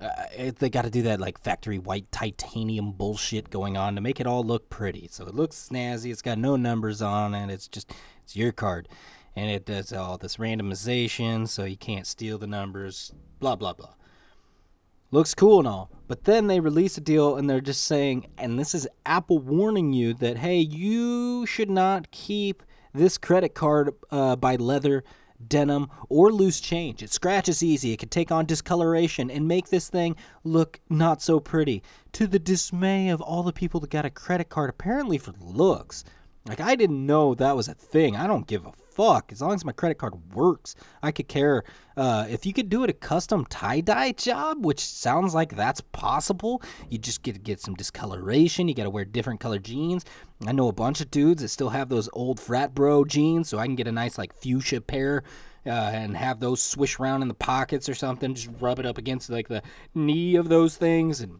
Uh, 0.00 0.50
they 0.58 0.70
got 0.70 0.84
to 0.84 0.90
do 0.90 1.02
that 1.02 1.20
like 1.20 1.38
factory 1.40 1.78
white 1.78 2.10
titanium 2.10 2.92
bullshit 2.92 3.50
going 3.50 3.76
on 3.76 3.94
to 3.94 4.00
make 4.00 4.20
it 4.20 4.26
all 4.26 4.42
look 4.42 4.70
pretty. 4.70 5.08
So 5.10 5.26
it 5.26 5.34
looks 5.34 5.68
snazzy. 5.70 6.10
It's 6.10 6.22
got 6.22 6.38
no 6.38 6.56
numbers 6.56 7.02
on 7.02 7.34
it. 7.34 7.50
It's 7.50 7.68
just, 7.68 7.92
it's 8.22 8.36
your 8.36 8.52
card. 8.52 8.88
And 9.36 9.50
it 9.50 9.66
does 9.66 9.92
all 9.92 10.18
this 10.18 10.36
randomization 10.36 11.48
so 11.48 11.64
you 11.64 11.76
can't 11.76 12.06
steal 12.06 12.38
the 12.38 12.46
numbers 12.46 13.12
blah 13.40 13.56
blah 13.56 13.72
blah. 13.72 13.94
Looks 15.10 15.34
cool 15.34 15.58
and 15.58 15.66
all, 15.66 15.90
but 16.06 16.24
then 16.24 16.46
they 16.46 16.60
release 16.60 16.96
a 16.96 17.00
deal 17.00 17.36
and 17.36 17.50
they're 17.50 17.60
just 17.60 17.82
saying, 17.82 18.28
and 18.38 18.58
this 18.58 18.76
is 18.76 18.86
Apple 19.04 19.40
warning 19.40 19.92
you 19.92 20.14
that 20.14 20.38
hey, 20.38 20.58
you 20.58 21.46
should 21.46 21.70
not 21.70 22.10
keep 22.12 22.62
this 22.94 23.18
credit 23.18 23.54
card 23.54 23.90
uh, 24.10 24.36
by 24.36 24.56
leather, 24.56 25.02
denim, 25.46 25.88
or 26.08 26.32
loose 26.32 26.60
change. 26.60 27.02
It 27.02 27.12
scratches 27.12 27.62
easy. 27.62 27.92
It 27.92 27.98
can 27.98 28.08
take 28.08 28.30
on 28.30 28.46
discoloration 28.46 29.30
and 29.30 29.48
make 29.48 29.68
this 29.68 29.88
thing 29.88 30.16
look 30.44 30.80
not 30.88 31.22
so 31.22 31.40
pretty. 31.40 31.82
To 32.12 32.26
the 32.26 32.38
dismay 32.38 33.08
of 33.08 33.20
all 33.20 33.42
the 33.42 33.52
people 33.52 33.80
that 33.80 33.90
got 33.90 34.04
a 34.04 34.10
credit 34.10 34.48
card, 34.48 34.70
apparently 34.70 35.18
for 35.18 35.32
looks. 35.40 36.04
Like 36.46 36.60
I 36.60 36.74
didn't 36.74 37.04
know 37.04 37.34
that 37.34 37.56
was 37.56 37.68
a 37.68 37.74
thing. 37.74 38.16
I 38.16 38.26
don't 38.26 38.46
give 38.46 38.66
a 38.66 38.72
fuck. 38.90 39.32
As 39.32 39.40
long 39.40 39.54
as 39.54 39.64
my 39.64 39.72
credit 39.72 39.98
card 39.98 40.34
works, 40.34 40.74
I 41.02 41.12
could 41.12 41.28
care. 41.28 41.64
Uh, 41.96 42.26
if 42.28 42.46
you 42.46 42.52
could 42.52 42.68
do 42.68 42.84
it 42.84 42.90
a 42.90 42.94
custom 42.94 43.44
tie 43.46 43.80
dye 43.80 44.12
job, 44.12 44.64
which 44.64 44.80
sounds 44.80 45.34
like 45.34 45.54
that's 45.54 45.80
possible, 45.80 46.62
you 46.88 46.98
just 46.98 47.22
get 47.22 47.34
to 47.34 47.40
get 47.40 47.60
some 47.60 47.74
discoloration. 47.74 48.68
You 48.68 48.74
got 48.74 48.84
to 48.84 48.90
wear 48.90 49.04
different 49.04 49.40
color 49.40 49.58
jeans. 49.58 50.04
I 50.46 50.52
know 50.52 50.68
a 50.68 50.72
bunch 50.72 51.00
of 51.00 51.10
dudes 51.10 51.42
that 51.42 51.48
still 51.48 51.70
have 51.70 51.88
those 51.88 52.08
old 52.12 52.40
frat 52.40 52.74
bro 52.74 53.04
jeans, 53.04 53.48
so 53.48 53.58
I 53.58 53.66
can 53.66 53.76
get 53.76 53.88
a 53.88 53.92
nice 53.92 54.18
like 54.18 54.34
fuchsia 54.34 54.80
pair. 54.80 55.22
Uh, 55.66 55.90
and 55.92 56.16
have 56.16 56.40
those 56.40 56.62
swish 56.62 56.98
around 56.98 57.20
in 57.20 57.28
the 57.28 57.34
pockets 57.34 57.86
or 57.86 57.94
something. 57.94 58.34
Just 58.34 58.48
rub 58.60 58.78
it 58.78 58.86
up 58.86 58.96
against 58.96 59.28
like 59.28 59.48
the 59.48 59.62
knee 59.94 60.34
of 60.36 60.48
those 60.48 60.78
things, 60.78 61.20
and 61.20 61.38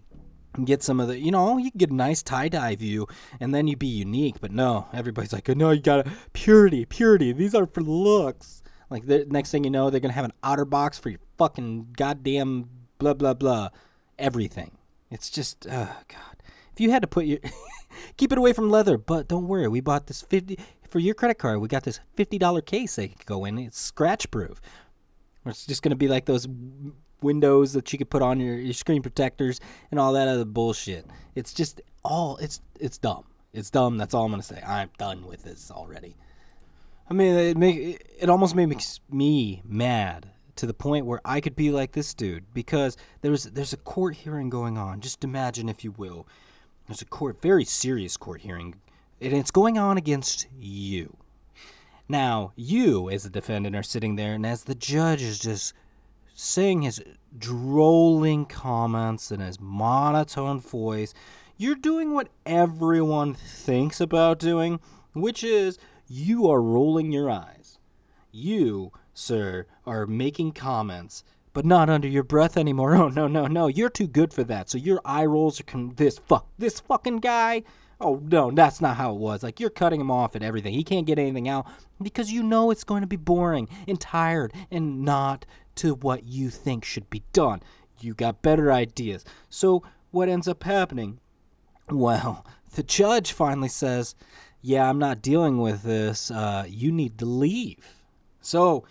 get 0.65 0.83
some 0.83 1.01
of 1.01 1.09
the, 1.09 1.19
you 1.19 1.31
know, 1.31 1.59
you 1.59 1.71
can 1.71 1.79
get 1.79 1.91
a 1.91 1.95
nice 1.95 2.23
tie 2.23 2.49
dye 2.49 2.77
view, 2.77 3.07
and 3.41 3.55
then 3.55 3.67
you'd 3.67 3.79
be 3.79 3.87
unique. 3.87 4.41
But 4.41 4.53
no, 4.53 4.89
everybody's 4.93 5.33
like, 5.33 5.49
no, 5.49 5.71
you 5.71 5.81
gotta 5.81 6.11
purity, 6.33 6.85
purity. 6.85 7.33
These 7.33 7.55
are 7.55 7.67
for 7.67 7.83
looks. 7.83 8.63
Like 8.91 9.07
the 9.07 9.25
next 9.29 9.51
thing 9.51 9.65
you 9.65 9.71
know, 9.71 9.91
they're 9.91 10.01
gonna 10.01 10.15
have 10.15 10.25
an 10.25 10.33
OtterBox 10.43 11.01
for 11.01 11.11
your 11.11 11.21
fucking 11.39 11.95
goddamn 11.97 12.69
blah 12.99 13.15
blah 13.15 13.35
blah, 13.35 13.71
everything. 14.19 14.73
It's 15.11 15.31
just, 15.31 15.67
oh 15.71 15.97
god. 16.09 16.43
If 16.73 16.81
you 16.81 16.91
had 16.91 17.03
to 17.03 17.09
put 17.09 17.27
your, 17.27 17.39
keep 18.17 18.33
it 18.33 18.39
away 18.39 18.53
from 18.53 18.71
leather. 18.71 18.99
But 18.99 19.29
don't 19.29 19.49
worry, 19.49 19.69
we 19.69 19.81
bought 19.81 20.07
this 20.07 20.23
fifty 20.23 20.59
for 20.89 20.99
your 20.99 21.15
credit 21.15 21.39
card. 21.39 21.61
We 21.61 21.69
got 21.69 21.85
this 21.85 22.01
fifty 22.17 22.39
dollar 22.39 22.61
case 22.61 22.97
they 22.97 23.09
could 23.09 23.27
go 23.27 23.45
in. 23.45 23.59
It's 23.59 23.81
scratch 23.81 24.31
proof. 24.31 24.61
It's 25.47 25.67
just 25.67 25.83
gonna 25.83 25.97
be 25.97 26.09
like 26.09 26.27
those 26.27 26.47
windows 27.23 27.73
that 27.73 27.93
you 27.93 27.99
could 27.99 28.11
put 28.11 28.23
on 28.23 28.41
your, 28.41 28.57
your 28.57 28.73
screen 28.73 29.03
protectors 29.03 29.61
and 29.91 30.01
all 30.01 30.13
that 30.13 30.29
other 30.29 30.45
bullshit. 30.45 31.07
It's 31.35 31.53
just 31.53 31.81
all 32.05 32.37
it's 32.39 32.61
it's 32.79 32.99
dumb. 32.99 33.25
It's 33.53 33.71
dumb. 33.71 33.99
That's 33.99 34.15
all 34.15 34.25
I'm 34.25 34.31
gonna 34.31 34.43
say. 34.43 34.63
I'm 34.67 34.91
done 34.99 35.27
with 35.27 35.43
this 35.43 35.71
already. 35.71 36.17
I 37.09 37.15
mean, 37.15 37.35
it 37.35 37.57
make 37.57 38.07
it 38.19 38.31
almost 38.31 38.55
makes 38.55 39.01
me 39.11 39.63
mad 39.65 40.31
to 40.57 40.67
the 40.67 40.75
point 40.75 41.07
where 41.07 41.21
I 41.25 41.41
could 41.41 41.57
be 41.57 41.71
like 41.71 41.93
this 41.93 42.15
dude 42.15 42.45
because 42.55 42.97
there's 43.23 43.45
there's 43.45 43.73
a 43.73 43.79
court 43.79 44.15
hearing 44.15 44.51
going 44.51 44.79
on. 44.79 45.01
Just 45.01 45.25
imagine, 45.25 45.69
if 45.69 45.83
you 45.83 45.93
will, 45.93 46.27
there's 46.87 47.03
a 47.03 47.07
court, 47.07 47.41
very 47.41 47.65
serious 47.65 48.17
court 48.17 48.43
hearing, 48.43 48.75
and 49.21 49.33
it's 49.33 49.51
going 49.51 49.79
on 49.79 49.97
against 49.97 50.47
you. 50.59 51.17
Now, 52.09 52.53
you 52.57 53.09
as 53.09 53.25
a 53.25 53.31
defendant 53.31 53.77
are 53.77 53.83
sitting 53.83 54.17
there, 54.17 54.35
and 54.35 54.45
as 54.45 54.65
the 54.65 54.75
judge 54.75 55.23
is 55.23 55.39
just 55.39 55.73
saying 56.41 56.83
his 56.83 57.03
drolling 57.37 58.47
comments 58.47 59.31
in 59.31 59.41
his 59.41 59.61
monotone 59.61 60.59
voice, 60.59 61.13
you're 61.59 61.75
doing 61.75 62.15
what 62.15 62.29
everyone 62.47 63.35
thinks 63.35 64.01
about 64.01 64.39
doing, 64.39 64.81
which 65.13 65.45
is 65.45 65.79
you 66.09 66.49
are 66.49 66.63
rolling 66.63 67.13
your 67.13 67.29
eyes. 67.29 67.79
You, 68.33 68.91
sir, 69.13 69.67
are 69.87 70.07
making 70.07 70.53
comments, 70.53 71.25
but 71.53 71.67
not 71.67 71.91
under 71.91 72.09
your 72.09 72.23
breath 72.23 72.57
anymore. 72.57 72.95
Oh 73.01 73.09
no, 73.09 73.27
no, 73.27 73.47
no! 73.47 73.67
You're 73.67 73.91
too 73.91 74.07
good 74.07 74.33
for 74.33 74.45
that. 74.45 74.71
So 74.71 74.79
your 74.79 75.01
eye 75.05 75.27
rolls 75.27 75.61
are 75.61 75.65
con- 75.65 75.95
this 75.97 76.19
fuck, 76.19 76.47
this 76.59 76.81
fucking 76.81 77.19
guy. 77.19 77.65
Oh 78.01 78.23
no, 78.25 78.51
that's 78.51 78.81
not 78.81 78.97
how 78.97 79.13
it 79.13 79.19
was. 79.19 79.43
Like 79.43 79.61
you're 79.61 79.69
cutting 79.69 80.01
him 80.01 80.11
off 80.11 80.35
at 80.35 80.43
everything. 80.43 80.73
He 80.73 80.85
can't 80.85 81.07
get 81.07 81.19
anything 81.19 81.49
out 81.49 81.67
because 82.01 82.33
you 82.33 82.43
know 82.43 82.71
it's 82.71 82.85
going 82.85 83.03
to 83.03 83.07
be 83.07 83.17
boring 83.17 83.69
and 83.87 84.01
tired 84.01 84.55
and 84.71 85.03
not 85.03 85.45
to 85.81 85.95
what 85.95 86.25
you 86.25 86.51
think 86.51 86.85
should 86.85 87.09
be 87.09 87.23
done. 87.33 87.63
You 88.01 88.13
got 88.13 88.43
better 88.43 88.71
ideas. 88.71 89.25
So 89.49 89.83
what 90.11 90.29
ends 90.29 90.47
up 90.49 90.63
happening? 90.65 91.19
Well, 91.91 92.47
the 92.77 92.85
judge 92.85 93.33
finally 93.33 93.67
says, 93.69 94.15
yeah, 94.63 94.89
I'm 94.89 95.01
not 95.01 95.23
dealing 95.23 95.59
with 95.59 95.83
this. 95.83 96.31
Uh, 96.31 96.65
you 96.69 96.93
need 96.93 97.19
to 97.19 97.25
leave. 97.25 98.05
So 98.41 98.85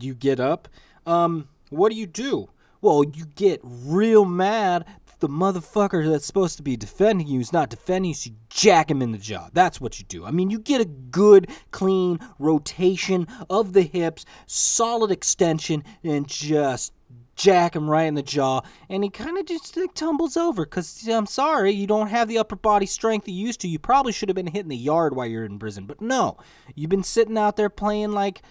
you 0.00 0.14
get 0.14 0.40
up. 0.40 0.66
Um, 1.04 1.48
what 1.68 1.92
do 1.92 1.98
you 1.98 2.06
do? 2.06 2.48
Well, 2.80 3.04
you 3.04 3.26
get 3.26 3.60
real 3.62 4.24
mad. 4.24 4.86
The 5.20 5.28
motherfucker 5.28 6.10
that's 6.10 6.26
supposed 6.26 6.56
to 6.56 6.62
be 6.62 6.76
defending 6.76 7.26
you 7.26 7.40
is 7.40 7.52
not 7.52 7.70
defending 7.70 8.10
you, 8.10 8.14
so 8.14 8.30
you 8.30 8.36
jack 8.50 8.90
him 8.90 9.02
in 9.02 9.12
the 9.12 9.18
jaw. 9.18 9.48
That's 9.52 9.80
what 9.80 9.98
you 9.98 10.04
do. 10.06 10.24
I 10.24 10.30
mean, 10.30 10.50
you 10.50 10.58
get 10.58 10.80
a 10.80 10.84
good, 10.84 11.50
clean 11.70 12.18
rotation 12.38 13.26
of 13.48 13.72
the 13.72 13.82
hips, 13.82 14.24
solid 14.46 15.10
extension, 15.10 15.84
and 16.02 16.26
just 16.26 16.92
jack 17.36 17.74
him 17.74 17.90
right 17.90 18.04
in 18.04 18.14
the 18.14 18.22
jaw, 18.22 18.60
and 18.88 19.02
he 19.02 19.10
kind 19.10 19.38
of 19.38 19.46
just 19.46 19.76
like, 19.76 19.94
tumbles 19.94 20.36
over. 20.36 20.64
Cause 20.64 21.06
I'm 21.08 21.26
sorry, 21.26 21.72
you 21.72 21.86
don't 21.86 22.08
have 22.08 22.28
the 22.28 22.38
upper 22.38 22.56
body 22.56 22.86
strength 22.86 23.28
you 23.28 23.34
used 23.34 23.60
to. 23.60 23.68
You 23.68 23.78
probably 23.78 24.12
should 24.12 24.28
have 24.28 24.36
been 24.36 24.46
hitting 24.46 24.68
the 24.68 24.76
yard 24.76 25.16
while 25.16 25.26
you're 25.26 25.44
in 25.44 25.58
prison, 25.58 25.86
but 25.86 26.00
no, 26.00 26.36
you've 26.74 26.90
been 26.90 27.02
sitting 27.02 27.38
out 27.38 27.56
there 27.56 27.70
playing 27.70 28.12
like 28.12 28.42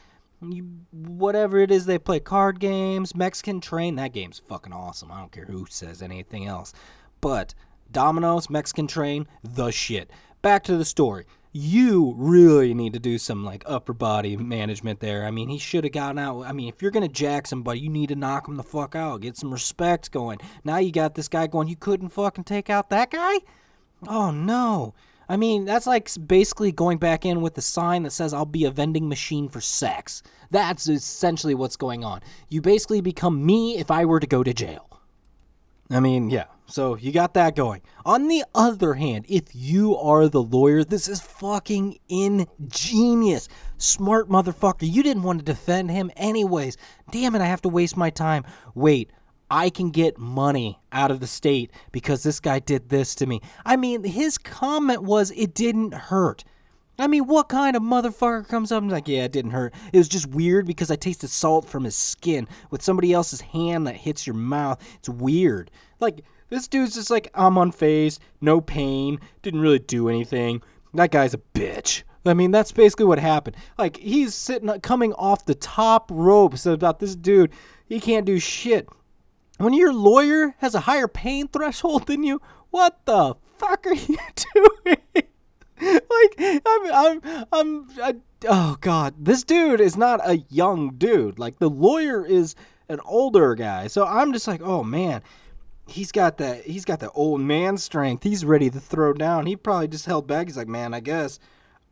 you, 0.51 0.69
whatever 0.91 1.59
it 1.59 1.71
is 1.71 1.85
they 1.85 1.97
play 1.97 2.19
card 2.19 2.59
games, 2.59 3.15
Mexican 3.15 3.61
Train. 3.61 3.95
That 3.95 4.13
game's 4.13 4.39
fucking 4.39 4.73
awesome. 4.73 5.11
I 5.11 5.19
don't 5.19 5.31
care 5.31 5.45
who 5.45 5.65
says 5.69 6.01
anything 6.01 6.45
else, 6.45 6.73
but 7.21 7.53
Dominoes, 7.91 8.49
Mexican 8.49 8.87
Train, 8.87 9.27
the 9.43 9.71
shit. 9.71 10.11
Back 10.41 10.63
to 10.65 10.77
the 10.77 10.85
story 10.85 11.25
you 11.55 12.15
really 12.17 12.73
need 12.73 12.93
to 12.93 12.99
do 12.99 13.19
some 13.19 13.45
like 13.45 13.63
upper 13.67 13.93
body 13.93 14.35
management 14.35 14.99
there. 14.99 15.23
I 15.23 15.29
mean, 15.29 15.49
he 15.49 15.59
should 15.59 15.83
have 15.83 15.93
gotten 15.93 16.17
out. 16.17 16.41
I 16.41 16.51
mean, 16.51 16.67
if 16.67 16.81
you're 16.81 16.91
gonna 16.91 17.07
jack 17.07 17.45
somebody, 17.45 17.79
you 17.79 17.89
need 17.89 18.09
to 18.09 18.15
knock 18.15 18.47
him 18.47 18.57
the 18.57 18.63
fuck 18.63 18.95
out. 18.95 19.21
Get 19.21 19.37
some 19.37 19.51
respect 19.51 20.11
going. 20.11 20.39
Now 20.63 20.77
you 20.77 20.91
got 20.91 21.13
this 21.13 21.27
guy 21.27 21.45
going. 21.45 21.67
You 21.67 21.75
couldn't 21.75 22.09
fucking 22.09 22.45
take 22.45 22.71
out 22.71 22.89
that 22.89 23.11
guy. 23.11 23.37
Oh 24.07 24.31
no. 24.31 24.95
I 25.29 25.37
mean, 25.37 25.65
that's 25.65 25.87
like 25.87 26.09
basically 26.27 26.71
going 26.71 26.97
back 26.97 27.25
in 27.25 27.41
with 27.41 27.55
the 27.55 27.61
sign 27.61 28.03
that 28.03 28.11
says, 28.11 28.33
I'll 28.33 28.45
be 28.45 28.65
a 28.65 28.71
vending 28.71 29.07
machine 29.07 29.49
for 29.49 29.61
sex. 29.61 30.21
That's 30.51 30.87
essentially 30.87 31.55
what's 31.55 31.77
going 31.77 32.03
on. 32.03 32.21
You 32.49 32.61
basically 32.61 33.01
become 33.01 33.45
me 33.45 33.77
if 33.77 33.89
I 33.89 34.05
were 34.05 34.19
to 34.19 34.27
go 34.27 34.43
to 34.43 34.53
jail. 34.53 35.01
I 35.89 35.99
mean, 35.99 36.29
yeah. 36.29 36.45
So 36.65 36.95
you 36.95 37.11
got 37.11 37.33
that 37.33 37.55
going. 37.55 37.81
On 38.05 38.27
the 38.27 38.43
other 38.55 38.93
hand, 38.93 39.25
if 39.27 39.43
you 39.53 39.95
are 39.97 40.27
the 40.27 40.41
lawyer, 40.41 40.83
this 40.83 41.07
is 41.07 41.21
fucking 41.21 41.99
ingenious. 42.09 43.49
Smart 43.77 44.29
motherfucker. 44.29 44.89
You 44.89 45.03
didn't 45.03 45.23
want 45.23 45.39
to 45.39 45.45
defend 45.45 45.91
him 45.91 46.09
anyways. 46.15 46.77
Damn 47.11 47.35
it, 47.35 47.41
I 47.41 47.45
have 47.45 47.61
to 47.63 47.69
waste 47.69 47.97
my 47.97 48.09
time. 48.09 48.45
Wait, 48.75 49.11
I 49.53 49.69
can 49.69 49.91
get 49.91 50.17
money 50.17 50.79
out 50.91 51.11
of 51.11 51.19
the 51.19 51.27
state 51.27 51.69
because 51.91 52.23
this 52.23 52.39
guy 52.39 52.57
did 52.57 52.89
this 52.89 53.13
to 53.13 53.27
me. 53.27 53.39
I 53.63 53.75
mean, 53.75 54.03
his 54.03 54.39
comment 54.39 55.03
was 55.03 55.29
it 55.29 55.53
didn't 55.53 55.93
hurt. 55.93 56.43
I 56.97 57.05
mean, 57.05 57.27
what 57.27 57.49
kind 57.49 57.75
of 57.75 57.83
motherfucker 57.83 58.47
comes 58.47 58.71
up 58.71 58.81
and 58.81 58.91
like, 58.91 59.07
yeah, 59.07 59.25
it 59.25 59.31
didn't 59.31 59.51
hurt. 59.51 59.75
It 59.93 59.99
was 59.99 60.07
just 60.07 60.25
weird 60.25 60.65
because 60.65 60.89
I 60.89 60.95
tasted 60.95 61.27
salt 61.27 61.69
from 61.69 61.83
his 61.83 61.95
skin 61.95 62.47
with 62.71 62.81
somebody 62.81 63.13
else's 63.13 63.41
hand 63.41 63.85
that 63.85 63.95
hits 63.95 64.25
your 64.25 64.35
mouth. 64.35 64.81
It's 64.95 65.07
weird. 65.07 65.69
Like, 65.99 66.23
this 66.49 66.67
dude's 66.67 66.95
just 66.95 67.11
like, 67.11 67.29
I'm 67.35 67.53
unfazed, 67.53 68.17
no 68.41 68.59
pain, 68.59 69.19
didn't 69.43 69.61
really 69.61 69.77
do 69.77 70.09
anything. 70.09 70.63
That 70.95 71.11
guy's 71.11 71.35
a 71.35 71.41
bitch. 71.53 72.01
I 72.25 72.33
mean, 72.33 72.49
that's 72.49 72.71
basically 72.71 73.05
what 73.05 73.19
happened. 73.19 73.55
Like, 73.77 73.97
he's 73.97 74.33
sitting, 74.33 74.67
coming 74.81 75.13
off 75.13 75.45
the 75.45 75.53
top 75.53 76.09
rope 76.11 76.55
about 76.65 76.97
this 76.99 77.15
dude. 77.15 77.51
He 77.85 77.99
can't 77.99 78.25
do 78.25 78.39
shit. 78.39 78.89
When 79.57 79.73
your 79.73 79.93
lawyer 79.93 80.55
has 80.59 80.75
a 80.75 80.81
higher 80.81 81.07
pain 81.07 81.47
threshold 81.47 82.07
than 82.07 82.23
you, 82.23 82.41
what 82.71 83.05
the 83.05 83.35
fuck 83.57 83.85
are 83.85 83.93
you 83.93 84.17
doing? 84.53 84.97
like 85.81 86.61
I'm 86.65 86.93
I'm 86.93 87.45
I'm 87.51 87.87
I, 88.01 88.15
oh 88.47 88.77
god, 88.81 89.15
this 89.19 89.43
dude 89.43 89.81
is 89.81 89.97
not 89.97 90.21
a 90.23 90.37
young 90.49 90.95
dude. 90.95 91.39
Like 91.39 91.59
the 91.59 91.69
lawyer 91.69 92.25
is 92.25 92.55
an 92.89 92.99
older 93.05 93.55
guy. 93.55 93.87
So 93.87 94.05
I'm 94.05 94.33
just 94.33 94.47
like, 94.47 94.61
"Oh 94.61 94.83
man, 94.83 95.21
he's 95.87 96.11
got 96.11 96.37
that 96.37 96.65
he's 96.65 96.85
got 96.85 96.99
the 96.99 97.11
old 97.11 97.41
man 97.41 97.77
strength. 97.77 98.23
He's 98.23 98.45
ready 98.45 98.69
to 98.69 98.79
throw 98.79 99.13
down. 99.13 99.45
He 99.45 99.55
probably 99.55 99.87
just 99.87 100.05
held 100.05 100.27
back. 100.27 100.47
He's 100.47 100.57
like, 100.57 100.67
"Man, 100.67 100.93
I 100.93 100.99
guess 100.99 101.39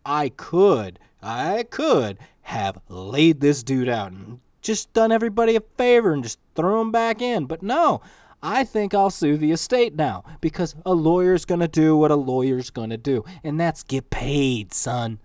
I 0.05 0.29
could 0.29 0.99
I 1.21 1.63
could 1.69 2.17
have 2.43 2.79
laid 2.89 3.39
this 3.41 3.63
dude 3.63 3.89
out 3.89 4.11
and 4.11 4.39
just 4.61 4.93
done 4.93 5.11
everybody 5.11 5.55
a 5.55 5.61
favor 5.77 6.13
and 6.13 6.23
just 6.23 6.39
throw 6.55 6.81
him 6.81 6.91
back 6.91 7.21
in. 7.21 7.45
But 7.45 7.63
no, 7.63 8.01
I 8.43 8.63
think 8.63 8.93
I'll 8.93 9.09
sue 9.09 9.37
the 9.37 9.51
estate 9.51 9.95
now 9.95 10.23
because 10.41 10.75
a 10.85 10.93
lawyer's 10.93 11.45
going 11.45 11.59
to 11.59 11.67
do 11.67 11.95
what 11.95 12.11
a 12.11 12.15
lawyer's 12.15 12.69
going 12.69 12.89
to 12.89 12.97
do, 12.97 13.23
and 13.43 13.59
that's 13.59 13.83
get 13.83 14.09
paid, 14.09 14.73
son. 14.73 15.19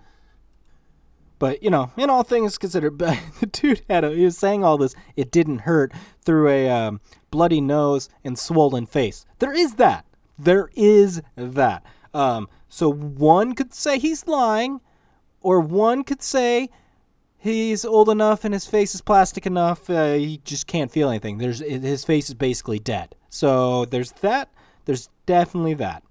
But, 1.38 1.62
you 1.62 1.70
know, 1.70 1.90
in 1.96 2.08
all 2.08 2.22
things 2.22 2.58
considered, 2.58 2.98
the 2.98 3.18
dude 3.50 3.82
had 3.88 4.04
a, 4.04 4.14
he 4.14 4.24
was 4.24 4.38
saying 4.38 4.64
all 4.64 4.78
this, 4.78 4.94
it 5.16 5.30
didn't 5.30 5.60
hurt 5.60 5.92
through 6.22 6.48
a 6.48 6.70
um, 6.70 7.00
bloody 7.30 7.60
nose 7.60 8.08
and 8.24 8.38
swollen 8.38 8.86
face. 8.86 9.26
There 9.38 9.52
is 9.52 9.74
that. 9.74 10.06
There 10.38 10.70
is 10.74 11.22
that. 11.36 11.84
Um, 12.14 12.48
so 12.68 12.90
one 12.90 13.54
could 13.54 13.74
say 13.74 13.98
he's 13.98 14.26
lying, 14.26 14.80
or 15.40 15.60
one 15.60 16.04
could 16.04 16.22
say 16.22 16.70
he's 17.46 17.84
old 17.84 18.08
enough 18.08 18.44
and 18.44 18.52
his 18.52 18.66
face 18.66 18.94
is 18.94 19.00
plastic 19.00 19.46
enough. 19.46 19.88
Uh, 19.88 20.14
he 20.14 20.40
just 20.44 20.66
can't 20.66 20.90
feel 20.90 21.08
anything. 21.08 21.38
There's 21.38 21.60
his 21.60 22.04
face 22.04 22.28
is 22.28 22.34
basically 22.34 22.78
dead. 22.78 23.14
So 23.28 23.84
there's 23.84 24.12
that. 24.20 24.50
There's 24.84 25.08
definitely 25.26 25.74
that. 25.74 26.02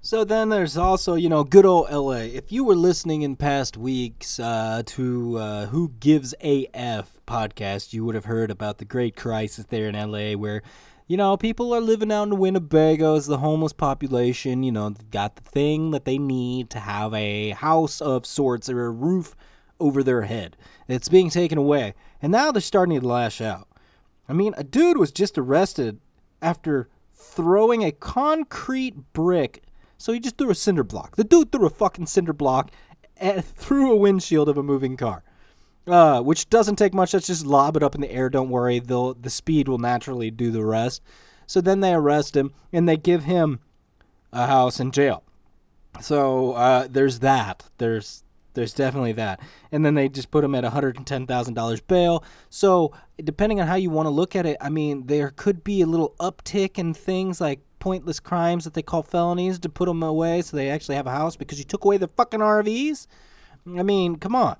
So 0.00 0.24
then 0.24 0.48
there's 0.48 0.76
also, 0.76 1.14
you 1.16 1.28
know, 1.28 1.44
good 1.44 1.66
old 1.66 1.90
LA. 1.90 2.28
If 2.32 2.52
you 2.52 2.64
were 2.64 2.76
listening 2.76 3.22
in 3.22 3.36
past 3.36 3.76
weeks 3.76 4.38
uh, 4.38 4.82
to 4.86 5.36
uh, 5.38 5.66
Who 5.66 5.92
Gives 6.00 6.34
AF 6.40 7.10
podcast, 7.26 7.92
you 7.92 8.04
would 8.04 8.14
have 8.14 8.24
heard 8.24 8.50
about 8.50 8.78
the 8.78 8.84
great 8.84 9.16
crisis 9.16 9.66
there 9.66 9.88
in 9.88 9.94
LA 9.94 10.32
where, 10.32 10.62
you 11.08 11.16
know, 11.16 11.36
people 11.36 11.74
are 11.74 11.80
living 11.80 12.12
out 12.12 12.22
in 12.22 12.28
the 12.30 12.36
Winnebagos, 12.36 13.26
the 13.26 13.38
homeless 13.38 13.72
population, 13.72 14.62
you 14.62 14.72
know, 14.72 14.94
got 15.10 15.36
the 15.36 15.42
thing 15.42 15.90
that 15.90 16.04
they 16.04 16.16
need 16.16 16.70
to 16.70 16.78
have 16.78 17.12
a 17.12 17.50
house 17.50 18.00
of 18.00 18.24
sorts 18.24 18.70
or 18.70 18.86
a 18.86 18.90
roof 18.90 19.34
over 19.80 20.02
their 20.02 20.22
head. 20.22 20.56
It's 20.86 21.08
being 21.08 21.30
taken 21.30 21.58
away. 21.58 21.94
And 22.20 22.32
now 22.32 22.52
they're 22.52 22.60
starting 22.60 22.98
to 23.00 23.06
lash 23.06 23.40
out. 23.40 23.68
I 24.28 24.32
mean, 24.32 24.54
a 24.56 24.64
dude 24.64 24.98
was 24.98 25.12
just 25.12 25.38
arrested 25.38 26.00
after 26.42 26.88
throwing 27.14 27.84
a 27.84 27.92
concrete 27.92 29.12
brick. 29.12 29.62
So 29.96 30.12
he 30.12 30.20
just 30.20 30.38
threw 30.38 30.50
a 30.50 30.54
cinder 30.54 30.84
block. 30.84 31.16
The 31.16 31.24
dude 31.24 31.50
threw 31.50 31.66
a 31.66 31.70
fucking 31.70 32.06
cinder 32.06 32.32
block 32.32 32.70
through 33.42 33.92
a 33.92 33.96
windshield 33.96 34.48
of 34.48 34.58
a 34.58 34.62
moving 34.62 34.96
car. 34.96 35.22
Uh, 35.86 36.20
which 36.20 36.50
doesn't 36.50 36.76
take 36.76 36.92
much. 36.92 37.14
Let's 37.14 37.26
just 37.26 37.46
lob 37.46 37.76
it 37.76 37.82
up 37.82 37.94
in 37.94 38.02
the 38.02 38.10
air. 38.10 38.28
Don't 38.28 38.50
worry. 38.50 38.78
They'll, 38.78 39.14
the 39.14 39.30
speed 39.30 39.68
will 39.68 39.78
naturally 39.78 40.30
do 40.30 40.50
the 40.50 40.64
rest. 40.64 41.02
So 41.46 41.62
then 41.62 41.80
they 41.80 41.94
arrest 41.94 42.36
him 42.36 42.52
and 42.72 42.86
they 42.86 42.98
give 42.98 43.24
him 43.24 43.60
a 44.30 44.46
house 44.46 44.80
in 44.80 44.90
jail. 44.90 45.24
So 46.00 46.52
uh, 46.52 46.88
there's 46.90 47.20
that. 47.20 47.64
There's 47.78 48.22
there's 48.58 48.74
definitely 48.74 49.12
that. 49.12 49.40
And 49.70 49.86
then 49.86 49.94
they 49.94 50.08
just 50.08 50.30
put 50.30 50.42
him 50.42 50.54
at 50.54 50.64
$110,000 50.64 51.80
bail. 51.86 52.24
So 52.50 52.92
depending 53.22 53.60
on 53.60 53.68
how 53.68 53.76
you 53.76 53.88
want 53.88 54.06
to 54.06 54.10
look 54.10 54.34
at 54.34 54.46
it, 54.46 54.56
I 54.60 54.68
mean, 54.68 55.06
there 55.06 55.30
could 55.30 55.62
be 55.62 55.80
a 55.80 55.86
little 55.86 56.14
uptick 56.18 56.76
in 56.76 56.92
things 56.92 57.40
like 57.40 57.60
pointless 57.78 58.18
crimes 58.18 58.64
that 58.64 58.74
they 58.74 58.82
call 58.82 59.02
felonies 59.02 59.60
to 59.60 59.68
put 59.68 59.86
them 59.86 60.02
away 60.02 60.42
so 60.42 60.56
they 60.56 60.70
actually 60.70 60.96
have 60.96 61.06
a 61.06 61.12
house 61.12 61.36
because 61.36 61.58
you 61.58 61.64
took 61.64 61.84
away 61.84 61.96
their 61.96 62.08
fucking 62.16 62.40
RVs. 62.40 63.06
I 63.76 63.84
mean, 63.84 64.16
come 64.16 64.34
on. 64.34 64.56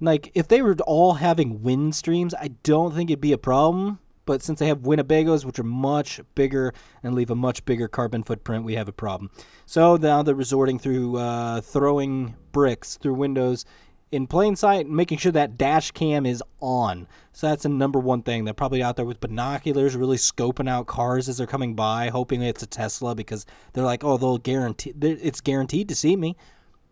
Like, 0.00 0.32
if 0.34 0.48
they 0.48 0.60
were 0.60 0.76
all 0.86 1.14
having 1.14 1.62
wind 1.62 1.94
streams, 1.94 2.34
I 2.34 2.48
don't 2.64 2.94
think 2.94 3.08
it'd 3.08 3.20
be 3.20 3.32
a 3.32 3.38
problem. 3.38 4.00
But 4.26 4.42
since 4.42 4.58
they 4.58 4.66
have 4.66 4.80
Winnebagos, 4.80 5.44
which 5.44 5.58
are 5.58 5.64
much 5.64 6.20
bigger 6.34 6.74
and 7.02 7.14
leave 7.14 7.30
a 7.30 7.34
much 7.34 7.64
bigger 7.64 7.88
carbon 7.88 8.22
footprint, 8.22 8.64
we 8.64 8.74
have 8.74 8.88
a 8.88 8.92
problem. 8.92 9.30
So 9.64 9.96
now 9.96 10.22
they're 10.22 10.34
resorting 10.34 10.78
through 10.78 11.16
uh, 11.16 11.62
throwing 11.62 12.34
bricks 12.52 12.96
through 12.96 13.14
windows 13.14 13.64
in 14.12 14.26
plain 14.26 14.54
sight, 14.56 14.88
making 14.88 15.18
sure 15.18 15.32
that 15.32 15.58
dash 15.58 15.90
cam 15.90 16.26
is 16.26 16.42
on. 16.60 17.06
So 17.32 17.48
that's 17.48 17.64
the 17.64 17.68
number 17.68 17.98
one 17.98 18.22
thing. 18.22 18.44
They're 18.44 18.54
probably 18.54 18.82
out 18.82 18.96
there 18.96 19.04
with 19.04 19.20
binoculars, 19.20 19.96
really 19.96 20.16
scoping 20.16 20.68
out 20.68 20.86
cars 20.86 21.28
as 21.28 21.38
they're 21.38 21.46
coming 21.46 21.74
by, 21.74 22.08
hoping 22.08 22.42
it's 22.42 22.62
a 22.62 22.66
Tesla 22.66 23.14
because 23.14 23.46
they're 23.72 23.84
like, 23.84 24.04
oh, 24.04 24.16
they'll 24.16 24.38
guarantee 24.38 24.94
it's 25.00 25.40
guaranteed 25.40 25.88
to 25.88 25.94
see 25.94 26.16
me. 26.16 26.36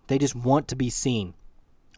They 0.06 0.18
just 0.18 0.34
want 0.34 0.68
to 0.68 0.76
be 0.76 0.90
seen. 0.90 1.34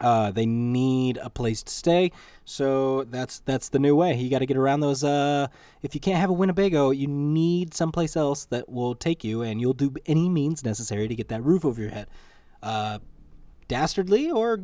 Uh, 0.01 0.31
they 0.31 0.45
need 0.45 1.19
a 1.23 1.31
place 1.31 1.63
to 1.63 1.73
stay, 1.73 2.13
so 2.45 3.05
that's 3.05 3.39
that's 3.41 3.71
the 3.71 3.79
new 3.79 3.97
way. 3.97 4.15
You 4.15 4.29
got 4.29 4.41
to 4.41 4.47
get 4.47 4.59
around 4.59 4.81
those. 4.81 5.03
Uh, 5.03 5.47
if 5.83 5.95
you 5.95 6.01
can't 6.01 6.19
have 6.19 6.29
a 6.29 6.35
Winnebago, 6.35 6.91
you 6.91 7.07
need 7.07 7.73
someplace 7.73 8.15
else 8.15 8.45
that 8.47 8.69
will 8.69 8.95
take 8.95 9.25
you, 9.25 9.41
and 9.41 9.59
you'll 9.59 9.73
do 9.73 9.95
any 10.05 10.29
means 10.29 10.65
necessary 10.65 11.09
to 11.09 11.15
get 11.15 11.29
that 11.29 11.43
roof 11.43 11.65
over 11.65 11.81
your 11.81 11.91
head. 11.91 12.09
Uh, 12.63 12.99
dastardly 13.69 14.31
or 14.31 14.61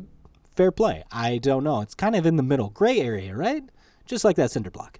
fair 0.55 0.71
play? 0.71 1.03
I 1.11 1.39
don't 1.39 1.63
know. 1.63 1.81
It's 1.81 1.95
kind 1.95 2.15
of 2.15 2.27
in 2.27 2.35
the 2.35 2.43
middle, 2.43 2.69
gray 2.69 2.99
area, 2.99 3.35
right? 3.35 3.63
Just 4.05 4.23
like 4.23 4.35
that 4.35 4.51
cinder 4.51 4.69
block. 4.69 4.99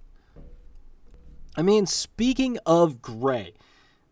I 1.56 1.62
mean, 1.62 1.86
speaking 1.86 2.58
of 2.66 3.00
gray, 3.00 3.54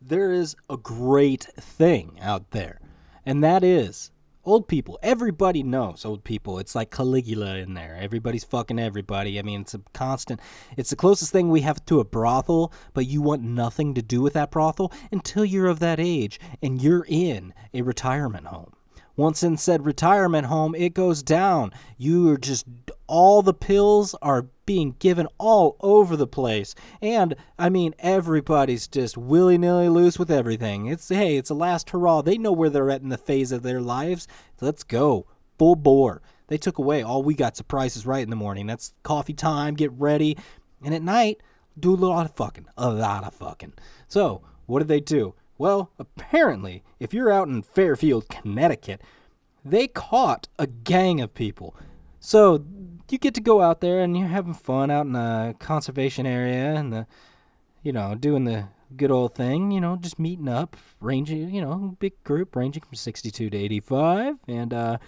there 0.00 0.33
is 0.33 0.55
a 0.71 0.76
great 0.76 1.45
thing 1.59 2.19
out 2.21 2.52
there, 2.52 2.79
and 3.26 3.43
that 3.43 3.64
is 3.64 4.12
Old 4.44 4.66
people. 4.66 4.99
Everybody 5.04 5.62
knows 5.62 6.04
old 6.04 6.25
people. 6.25 6.58
It's 6.58 6.75
like 6.75 6.90
Caligula 6.90 7.58
in 7.58 7.75
there. 7.75 7.96
Everybody's 8.00 8.42
fucking 8.42 8.78
everybody. 8.78 9.38
I 9.38 9.42
mean, 9.42 9.61
it's 9.61 9.75
a 9.75 9.80
constant. 9.92 10.40
It's 10.76 10.90
the 10.90 10.96
closest 10.96 11.30
thing 11.30 11.49
we 11.49 11.61
have 11.61 11.84
to 11.87 12.00
a 12.00 12.04
brothel, 12.04 12.72
but 12.92 13.06
you 13.06 13.22
want 13.22 13.42
nothing 13.42 13.94
to 13.94 14.02
do 14.02 14.20
with 14.20 14.32
that 14.32 14.50
brothel 14.50 14.92
until 15.12 15.44
you're 15.44 15.68
of 15.68 15.78
that 15.78 16.00
age 16.00 16.40
and 16.61 16.82
you're 16.82 17.06
in 17.08 17.54
a 17.72 17.82
retirement 17.82 18.49
home. 18.49 18.72
Once 19.16 19.42
in 19.42 19.57
said 19.57 19.85
retirement 19.85 20.47
home, 20.47 20.75
it 20.75 20.95
goes 20.95 21.23
down. 21.23 21.73
You 21.99 22.31
are 22.31 22.38
just, 22.38 22.66
all 23.07 23.42
the 23.42 23.54
pills 23.54 24.14
are 24.23 24.49
being 24.64 24.97
given 24.99 25.28
all 25.38 25.76
over 25.81 26.16
the 26.16 26.26
place. 26.26 26.75
And, 27.00 27.35
I 27.59 27.69
mean, 27.69 27.95
everybody's 27.99 28.88
just 28.88 29.19
willy 29.19 29.59
nilly 29.59 29.88
loose 29.88 30.19
with 30.19 30.31
everything. 30.31 30.87
It's, 30.87 31.09
hey, 31.09 31.37
it's 31.37 31.50
a 31.50 31.54
last 31.54 31.90
hurrah. 31.90 32.23
They 32.23 32.38
know 32.38 32.52
where 32.52 32.71
they're 32.71 32.90
at 32.90 33.02
in 33.02 33.11
the 33.11 33.19
phase 33.19 33.52
of 33.52 33.62
their 33.62 33.81
lives. 33.81 34.26
Let's 34.61 34.85
go. 34.85 35.26
Full 35.59 35.76
bore. 35.76 36.23
They 36.49 36.59
took 36.59 36.78
away 36.78 37.02
all 37.02 37.23
we 37.23 37.35
got 37.35 37.57
surprises 37.57 38.07
right 38.07 38.23
in 38.23 38.31
the 38.31 38.37
morning. 38.37 38.66
That's 38.66 38.95
coffee 39.02 39.35
time, 39.35 39.75
get 39.75 39.92
ready. 39.92 40.37
And 40.83 40.94
at 40.94 41.03
night, 41.03 41.42
do 41.79 41.94
a 41.94 41.96
lot 41.96 42.27
of 42.27 42.35
fucking. 42.35 42.66
A 42.77 42.90
lot 42.90 43.25
of 43.25 43.35
fucking. 43.35 43.75
So, 44.09 44.42
what 44.66 44.81
did 44.81 44.88
they 44.88 45.01
do? 45.01 45.35
Well, 45.62 45.92
apparently, 45.96 46.83
if 46.98 47.14
you're 47.14 47.31
out 47.31 47.46
in 47.46 47.62
Fairfield, 47.62 48.29
Connecticut, 48.29 49.01
they 49.64 49.87
caught 49.87 50.48
a 50.59 50.66
gang 50.66 51.20
of 51.20 51.35
people. 51.35 51.77
So 52.18 52.64
you 53.09 53.16
get 53.16 53.33
to 53.35 53.40
go 53.40 53.61
out 53.62 53.81
there 53.81 54.01
and 54.01 54.18
you're 54.18 54.27
having 54.27 54.55
fun 54.55 54.90
out 54.90 55.07
in 55.07 55.12
the 55.12 55.55
conservation 55.61 56.27
area 56.27 56.75
and 56.75 56.92
the, 56.92 57.07
you 57.85 57.92
know, 57.92 58.16
doing 58.16 58.42
the 58.42 58.70
good 58.96 59.12
old 59.12 59.37
thing, 59.37 59.70
you 59.70 59.81
know, 59.81 59.94
just 59.94 60.18
meeting 60.18 60.48
up, 60.48 60.77
ranging, 61.01 61.55
you 61.55 61.61
know, 61.61 61.96
big 62.01 62.20
group 62.25 62.57
ranging 62.57 62.83
from 62.83 62.96
62 62.96 63.48
to 63.48 63.57
85, 63.57 64.38
and 64.48 64.75
uh, 64.75 64.98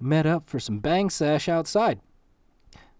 met 0.00 0.26
up 0.26 0.48
for 0.48 0.58
some 0.58 0.80
bang 0.80 1.10
sesh 1.10 1.48
outside. 1.48 2.00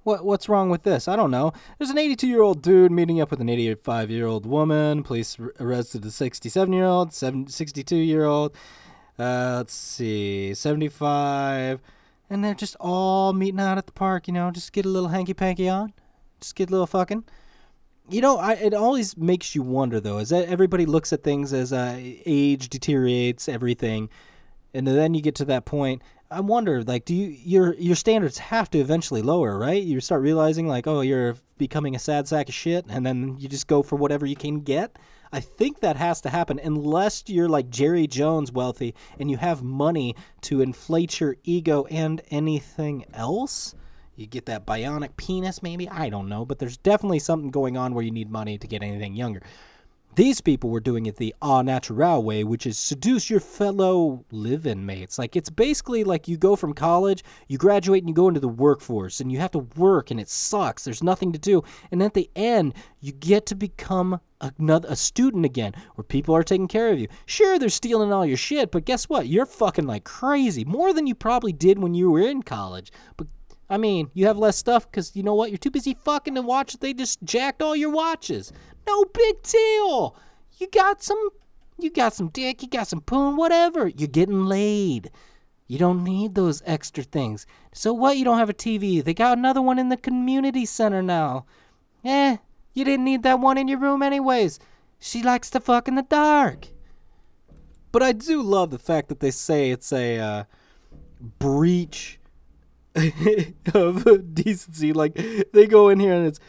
What 0.04 0.24
what's 0.24 0.48
wrong 0.48 0.68
with 0.68 0.82
this? 0.82 1.06
I 1.06 1.14
don't 1.14 1.30
know. 1.30 1.52
There's 1.78 1.90
an 1.90 1.98
82 1.98 2.26
year 2.26 2.42
old 2.42 2.60
dude 2.60 2.90
meeting 2.90 3.20
up 3.20 3.30
with 3.30 3.40
an 3.40 3.48
85 3.48 4.10
year 4.10 4.26
old 4.26 4.46
woman. 4.46 5.02
Police 5.02 5.38
arrested 5.60 6.04
a 6.04 6.10
67 6.10 6.72
year 6.72 6.84
old, 6.84 7.12
62 7.12 7.96
year 7.96 8.24
old. 8.24 8.56
Uh, 9.18 9.56
let's 9.58 9.74
see, 9.74 10.54
75, 10.54 11.80
and 12.30 12.42
they're 12.42 12.54
just 12.54 12.76
all 12.80 13.32
meeting 13.32 13.60
out 13.60 13.78
at 13.78 13.86
the 13.86 13.92
park. 13.92 14.26
You 14.26 14.34
know, 14.34 14.50
just 14.50 14.72
get 14.72 14.86
a 14.86 14.88
little 14.88 15.10
hanky 15.10 15.34
panky 15.34 15.68
on, 15.68 15.92
just 16.40 16.56
get 16.56 16.68
a 16.68 16.72
little 16.72 16.86
fucking. 16.86 17.24
You 18.08 18.20
know, 18.20 18.38
I, 18.38 18.54
it 18.54 18.74
always 18.74 19.16
makes 19.16 19.54
you 19.54 19.62
wonder 19.62 20.00
though, 20.00 20.18
is 20.18 20.30
that 20.30 20.48
everybody 20.48 20.86
looks 20.86 21.12
at 21.12 21.22
things 21.22 21.52
as 21.52 21.72
uh, 21.72 21.94
age 22.00 22.68
deteriorates 22.68 23.48
everything, 23.48 24.08
and 24.74 24.86
then 24.86 25.14
you 25.14 25.22
get 25.22 25.36
to 25.36 25.44
that 25.44 25.66
point 25.66 26.02
I 26.32 26.40
wonder, 26.40 26.82
like, 26.82 27.04
do 27.04 27.14
you 27.14 27.26
your 27.26 27.74
your 27.74 27.96
standards 27.96 28.38
have 28.38 28.70
to 28.70 28.78
eventually 28.78 29.22
lower, 29.22 29.58
right? 29.58 29.82
You 29.82 30.00
start 30.00 30.22
realizing, 30.22 30.66
like, 30.66 30.86
oh, 30.86 31.02
you're 31.02 31.36
becoming 31.58 31.94
a 31.94 31.98
sad 31.98 32.26
sack 32.26 32.48
of 32.48 32.54
shit, 32.54 32.86
and 32.88 33.04
then 33.04 33.36
you 33.38 33.48
just 33.48 33.66
go 33.66 33.82
for 33.82 33.96
whatever 33.96 34.24
you 34.24 34.36
can 34.36 34.60
get. 34.60 34.98
I 35.32 35.40
think 35.40 35.80
that 35.80 35.96
has 35.96 36.20
to 36.22 36.30
happen 36.30 36.60
unless 36.62 37.24
you're 37.26 37.48
like 37.48 37.70
Jerry 37.70 38.06
Jones 38.06 38.52
wealthy 38.52 38.94
and 39.18 39.30
you 39.30 39.38
have 39.38 39.62
money 39.62 40.14
to 40.42 40.60
inflate 40.60 41.20
your 41.20 41.36
ego 41.42 41.86
and 41.86 42.20
anything 42.30 43.06
else. 43.14 43.74
You 44.14 44.26
get 44.26 44.44
that 44.46 44.66
bionic 44.66 45.16
penis, 45.16 45.62
maybe? 45.62 45.88
I 45.88 46.10
don't 46.10 46.28
know, 46.28 46.44
but 46.44 46.58
there's 46.58 46.76
definitely 46.76 47.18
something 47.18 47.50
going 47.50 47.78
on 47.78 47.94
where 47.94 48.04
you 48.04 48.10
need 48.10 48.30
money 48.30 48.58
to 48.58 48.66
get 48.66 48.82
anything 48.82 49.14
younger. 49.14 49.40
These 50.14 50.42
people 50.42 50.68
were 50.68 50.80
doing 50.80 51.06
it 51.06 51.16
the 51.16 51.34
au 51.40 51.62
natural 51.62 52.22
way, 52.22 52.44
which 52.44 52.66
is 52.66 52.76
seduce 52.76 53.30
your 53.30 53.40
fellow 53.40 54.26
live-in 54.30 54.84
mates. 54.84 55.18
Like 55.18 55.36
it's 55.36 55.48
basically 55.48 56.04
like 56.04 56.28
you 56.28 56.36
go 56.36 56.54
from 56.54 56.74
college, 56.74 57.24
you 57.48 57.56
graduate, 57.56 58.02
and 58.02 58.10
you 58.10 58.14
go 58.14 58.28
into 58.28 58.40
the 58.40 58.46
workforce, 58.46 59.20
and 59.20 59.32
you 59.32 59.38
have 59.38 59.52
to 59.52 59.60
work, 59.76 60.10
and 60.10 60.20
it 60.20 60.28
sucks. 60.28 60.84
There's 60.84 61.02
nothing 61.02 61.32
to 61.32 61.38
do, 61.38 61.62
and 61.90 62.02
at 62.02 62.12
the 62.12 62.30
end, 62.36 62.74
you 63.00 63.12
get 63.12 63.46
to 63.46 63.54
become 63.54 64.20
another 64.42 64.88
a 64.90 64.96
student 64.96 65.46
again, 65.46 65.72
where 65.94 66.04
people 66.04 66.36
are 66.36 66.42
taking 66.42 66.68
care 66.68 66.90
of 66.92 66.98
you. 66.98 67.08
Sure, 67.24 67.58
they're 67.58 67.70
stealing 67.70 68.12
all 68.12 68.26
your 68.26 68.36
shit, 68.36 68.70
but 68.70 68.84
guess 68.84 69.08
what? 69.08 69.28
You're 69.28 69.46
fucking 69.46 69.86
like 69.86 70.04
crazy, 70.04 70.64
more 70.64 70.92
than 70.92 71.06
you 71.06 71.14
probably 71.14 71.54
did 71.54 71.78
when 71.78 71.94
you 71.94 72.10
were 72.10 72.20
in 72.20 72.42
college. 72.42 72.92
But 73.16 73.28
I 73.72 73.78
mean, 73.78 74.10
you 74.12 74.26
have 74.26 74.36
less 74.36 74.58
stuff 74.58 74.90
because 74.90 75.16
you 75.16 75.22
know 75.22 75.34
what? 75.34 75.50
You're 75.50 75.56
too 75.56 75.70
busy 75.70 75.94
fucking 75.94 76.34
to 76.34 76.42
watch. 76.42 76.78
They 76.78 76.92
just 76.92 77.22
jacked 77.24 77.62
all 77.62 77.74
your 77.74 77.88
watches. 77.88 78.52
No 78.86 79.04
big 79.06 79.42
deal. 79.42 80.14
You 80.58 80.68
got 80.70 81.02
some, 81.02 81.30
you 81.78 81.90
got 81.90 82.12
some 82.12 82.28
dick. 82.28 82.60
You 82.60 82.68
got 82.68 82.86
some 82.86 83.00
poon. 83.00 83.38
Whatever. 83.38 83.88
You're 83.88 84.08
getting 84.08 84.44
laid. 84.44 85.10
You 85.68 85.78
don't 85.78 86.04
need 86.04 86.34
those 86.34 86.62
extra 86.66 87.02
things. 87.02 87.46
So 87.72 87.94
what? 87.94 88.18
You 88.18 88.26
don't 88.26 88.36
have 88.36 88.50
a 88.50 88.54
TV. 88.54 89.02
They 89.02 89.14
got 89.14 89.38
another 89.38 89.62
one 89.62 89.78
in 89.78 89.88
the 89.88 89.96
community 89.96 90.66
center 90.66 91.00
now. 91.00 91.46
Eh, 92.04 92.36
you 92.74 92.84
didn't 92.84 93.06
need 93.06 93.22
that 93.22 93.40
one 93.40 93.56
in 93.56 93.68
your 93.68 93.78
room 93.78 94.02
anyways. 94.02 94.58
She 94.98 95.22
likes 95.22 95.48
to 95.48 95.60
fuck 95.60 95.88
in 95.88 95.94
the 95.94 96.02
dark. 96.02 96.68
But 97.90 98.02
I 98.02 98.12
do 98.12 98.42
love 98.42 98.68
the 98.68 98.78
fact 98.78 99.08
that 99.08 99.20
they 99.20 99.30
say 99.30 99.70
it's 99.70 99.94
a 99.94 100.18
uh, 100.18 100.44
breach 101.38 102.18
of 103.74 104.34
decency. 104.34 104.92
Like 104.92 105.14
they 105.52 105.66
go 105.66 105.88
in 105.88 106.00
here 106.00 106.12
and 106.12 106.26
it's 106.26 106.40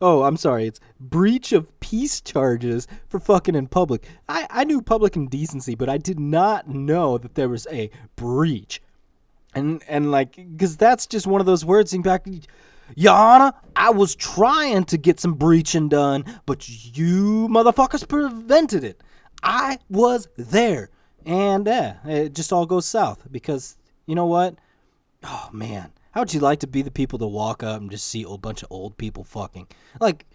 oh, 0.00 0.22
I'm 0.24 0.36
sorry, 0.36 0.66
it's 0.66 0.80
breach 1.00 1.52
of 1.52 1.80
peace 1.80 2.20
charges 2.20 2.86
for 3.08 3.18
fucking 3.18 3.54
in 3.54 3.66
public. 3.66 4.06
I, 4.28 4.46
I 4.50 4.64
knew 4.64 4.82
public 4.82 5.16
indecency, 5.16 5.74
but 5.74 5.88
I 5.88 5.96
did 5.96 6.20
not 6.20 6.68
know 6.68 7.16
that 7.16 7.34
there 7.34 7.48
was 7.48 7.66
a 7.70 7.90
breach. 8.14 8.82
And 9.54 9.82
and 9.88 10.10
like, 10.10 10.36
because 10.36 10.76
that's 10.76 11.06
just 11.06 11.26
one 11.26 11.40
of 11.40 11.46
those 11.46 11.64
words. 11.64 11.94
In 11.94 12.02
fact, 12.02 12.28
Your 12.96 13.14
Honor, 13.14 13.52
I 13.76 13.90
was 13.90 14.14
trying 14.14 14.84
to 14.84 14.98
get 14.98 15.20
some 15.20 15.34
breaching 15.34 15.88
done, 15.88 16.24
but 16.44 16.68
you 16.68 17.48
motherfuckers 17.48 18.06
prevented 18.06 18.84
it. 18.84 19.00
I 19.42 19.78
was 19.88 20.28
there. 20.36 20.90
And 21.24 21.66
yeah, 21.66 21.96
it 22.04 22.34
just 22.34 22.52
all 22.52 22.66
goes 22.66 22.84
south 22.84 23.26
because 23.30 23.76
you 24.06 24.14
know 24.14 24.26
what? 24.26 24.56
Oh 25.24 25.48
man, 25.52 25.92
how 26.12 26.20
would 26.20 26.34
you 26.34 26.40
like 26.40 26.60
to 26.60 26.66
be 26.66 26.82
the 26.82 26.90
people 26.90 27.18
to 27.18 27.26
walk 27.26 27.62
up 27.62 27.80
and 27.80 27.90
just 27.90 28.06
see 28.06 28.24
a 28.28 28.38
bunch 28.38 28.62
of 28.62 28.68
old 28.70 28.96
people 28.96 29.24
fucking? 29.24 29.66
Like, 30.00 30.26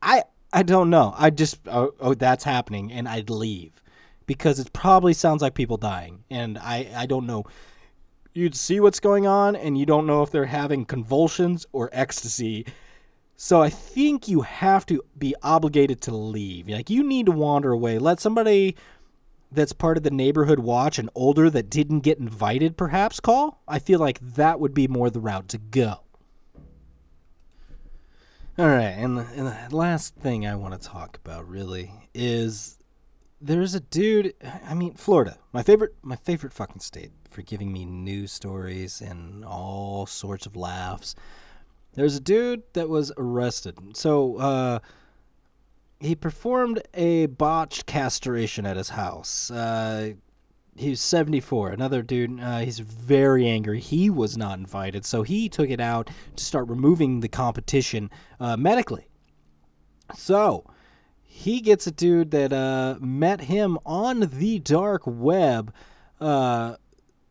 I 0.00 0.24
I 0.52 0.62
don't 0.62 0.90
know. 0.90 1.14
I 1.16 1.30
just 1.30 1.58
oh, 1.68 1.92
oh 2.00 2.14
that's 2.14 2.44
happening, 2.44 2.92
and 2.92 3.08
I'd 3.08 3.30
leave 3.30 3.82
because 4.26 4.58
it 4.58 4.72
probably 4.72 5.12
sounds 5.12 5.42
like 5.42 5.54
people 5.54 5.76
dying, 5.76 6.24
and 6.30 6.56
I 6.58 6.88
I 6.94 7.06
don't 7.06 7.26
know. 7.26 7.44
You'd 8.32 8.54
see 8.54 8.78
what's 8.78 9.00
going 9.00 9.26
on, 9.26 9.56
and 9.56 9.76
you 9.76 9.84
don't 9.84 10.06
know 10.06 10.22
if 10.22 10.30
they're 10.30 10.46
having 10.46 10.84
convulsions 10.84 11.66
or 11.72 11.90
ecstasy. 11.92 12.64
So 13.36 13.60
I 13.62 13.70
think 13.70 14.28
you 14.28 14.42
have 14.42 14.86
to 14.86 15.02
be 15.18 15.34
obligated 15.42 16.00
to 16.02 16.14
leave. 16.14 16.68
Like 16.68 16.90
you 16.90 17.02
need 17.02 17.26
to 17.26 17.32
wander 17.32 17.72
away. 17.72 17.98
Let 17.98 18.20
somebody 18.20 18.76
that's 19.52 19.72
part 19.72 19.96
of 19.96 20.02
the 20.02 20.10
neighborhood 20.10 20.60
watch 20.60 20.98
and 20.98 21.10
older 21.14 21.50
that 21.50 21.70
didn't 21.70 22.00
get 22.00 22.18
invited 22.18 22.76
perhaps 22.76 23.20
call. 23.20 23.62
I 23.66 23.78
feel 23.78 23.98
like 23.98 24.20
that 24.20 24.60
would 24.60 24.74
be 24.74 24.88
more 24.88 25.10
the 25.10 25.20
route 25.20 25.48
to 25.48 25.58
go. 25.58 26.00
All 28.58 28.66
right, 28.66 28.90
and 28.90 29.16
the, 29.16 29.26
and 29.34 29.46
the 29.46 29.76
last 29.76 30.16
thing 30.16 30.46
I 30.46 30.54
want 30.54 30.80
to 30.80 30.88
talk 30.88 31.16
about 31.16 31.48
really 31.48 31.92
is 32.12 32.78
there's 33.40 33.74
a 33.74 33.80
dude. 33.80 34.34
I 34.68 34.74
mean, 34.74 34.94
Florida, 34.94 35.38
my 35.52 35.62
favorite, 35.62 35.94
my 36.02 36.16
favorite 36.16 36.52
fucking 36.52 36.80
state 36.80 37.10
for 37.30 37.42
giving 37.42 37.72
me 37.72 37.86
news 37.86 38.32
stories 38.32 39.00
and 39.00 39.44
all 39.44 40.04
sorts 40.06 40.46
of 40.46 40.56
laughs. 40.56 41.14
There's 41.94 42.16
a 42.16 42.20
dude 42.20 42.62
that 42.74 42.88
was 42.88 43.12
arrested. 43.16 43.78
So 43.94 44.36
uh, 44.36 44.78
he 46.00 46.14
performed 46.14 46.82
a 46.94 47.26
botched 47.26 47.86
castration 47.86 48.66
at 48.66 48.76
his 48.76 48.88
house. 48.90 49.50
Uh, 49.50 50.14
he's 50.74 51.00
74. 51.00 51.70
Another 51.70 52.02
dude, 52.02 52.40
uh, 52.40 52.60
he's 52.60 52.78
very 52.78 53.46
angry. 53.46 53.80
He 53.80 54.08
was 54.08 54.36
not 54.36 54.58
invited, 54.58 55.04
so 55.04 55.22
he 55.22 55.48
took 55.48 55.68
it 55.68 55.80
out 55.80 56.10
to 56.36 56.44
start 56.44 56.68
removing 56.68 57.20
the 57.20 57.28
competition 57.28 58.10
uh, 58.40 58.56
medically. 58.56 59.08
So 60.16 60.64
he 61.22 61.60
gets 61.60 61.86
a 61.86 61.92
dude 61.92 62.30
that 62.30 62.52
uh, 62.52 62.96
met 63.00 63.42
him 63.42 63.78
on 63.84 64.20
the 64.20 64.58
dark 64.58 65.02
web. 65.06 65.72
Uh, 66.18 66.76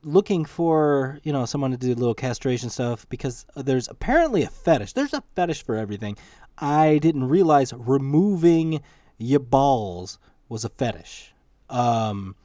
looking 0.01 0.45
for 0.45 1.19
you 1.23 1.34
know 1.34 1.45
someone 1.45 1.71
to 1.71 1.77
do 1.77 1.91
a 1.91 1.93
little 1.93 2.13
castration 2.13 2.69
stuff 2.69 3.08
because 3.10 3.45
there's 3.58 3.89
apparently 3.89 4.43
a 4.43 4.47
fetish 4.47 4.93
there's 4.93 5.13
a 5.13 5.21
fetish 5.36 5.62
for 5.63 5.75
everything 5.75 6.17
i 6.62 6.98
didn't 7.00 7.28
realize 7.28 7.74
removing 7.74 8.82
your 9.17 9.39
balls 9.39 10.19
was 10.48 10.63
a 10.63 10.69
fetish 10.69 11.34
um 11.69 12.36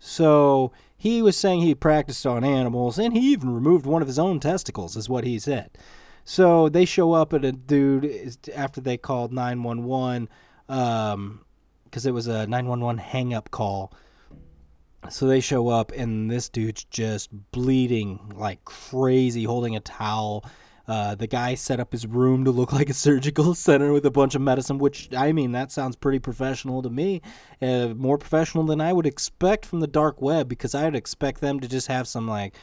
so 0.00 0.72
he 1.00 1.22
was 1.22 1.36
saying 1.36 1.60
he 1.60 1.74
practiced 1.74 2.26
on 2.26 2.44
animals, 2.44 2.98
and 2.98 3.16
he 3.16 3.32
even 3.32 3.54
removed 3.54 3.86
one 3.86 4.02
of 4.02 4.08
his 4.08 4.18
own 4.18 4.38
testicles, 4.38 4.96
is 4.96 5.08
what 5.08 5.24
he 5.24 5.38
said. 5.38 5.70
So 6.26 6.68
they 6.68 6.84
show 6.84 7.14
up 7.14 7.32
at 7.32 7.42
a 7.42 7.52
dude 7.52 8.36
after 8.54 8.82
they 8.82 8.98
called 8.98 9.32
911 9.32 10.28
because 10.66 11.14
um, 11.14 11.44
it 11.92 12.10
was 12.12 12.26
a 12.26 12.46
911 12.46 12.98
hang 12.98 13.32
up 13.32 13.50
call. 13.50 13.94
So 15.08 15.26
they 15.26 15.40
show 15.40 15.68
up, 15.68 15.90
and 15.92 16.30
this 16.30 16.50
dude's 16.50 16.84
just 16.84 17.30
bleeding 17.50 18.34
like 18.34 18.62
crazy, 18.66 19.44
holding 19.44 19.76
a 19.76 19.80
towel. 19.80 20.44
Uh, 20.90 21.14
the 21.14 21.28
guy 21.28 21.54
set 21.54 21.78
up 21.78 21.92
his 21.92 22.04
room 22.04 22.44
to 22.44 22.50
look 22.50 22.72
like 22.80 22.90
a 22.90 22.94
surgical 22.94 23.54
center 23.54 23.92
with 23.92 24.04
a 24.04 24.10
bunch 24.10 24.34
of 24.34 24.42
medicine, 24.42 24.76
which 24.76 25.08
I 25.16 25.30
mean 25.30 25.52
that 25.52 25.70
sounds 25.70 25.94
pretty 25.94 26.18
professional 26.18 26.82
to 26.82 26.90
me, 26.90 27.22
uh, 27.62 27.90
more 27.94 28.18
professional 28.18 28.64
than 28.64 28.80
I 28.80 28.92
would 28.92 29.06
expect 29.06 29.64
from 29.64 29.78
the 29.78 29.86
dark 29.86 30.20
web 30.20 30.48
because 30.48 30.74
I 30.74 30.86
would 30.86 30.96
expect 30.96 31.40
them 31.40 31.60
to 31.60 31.68
just 31.68 31.86
have 31.86 32.08
some 32.08 32.26
like 32.26 32.56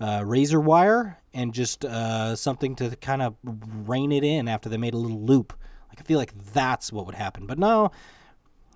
uh, 0.00 0.24
razor 0.26 0.58
wire 0.60 1.18
and 1.32 1.54
just 1.54 1.84
uh, 1.84 2.34
something 2.34 2.74
to 2.76 2.96
kind 2.96 3.22
of 3.22 3.36
rein 3.44 4.10
it 4.10 4.24
in 4.24 4.48
after 4.48 4.68
they 4.68 4.76
made 4.76 4.94
a 4.94 4.98
little 4.98 5.22
loop. 5.22 5.52
Like 5.88 6.00
I 6.00 6.02
feel 6.02 6.18
like 6.18 6.36
that's 6.52 6.92
what 6.92 7.06
would 7.06 7.14
happen, 7.14 7.46
but 7.46 7.60
no. 7.60 7.92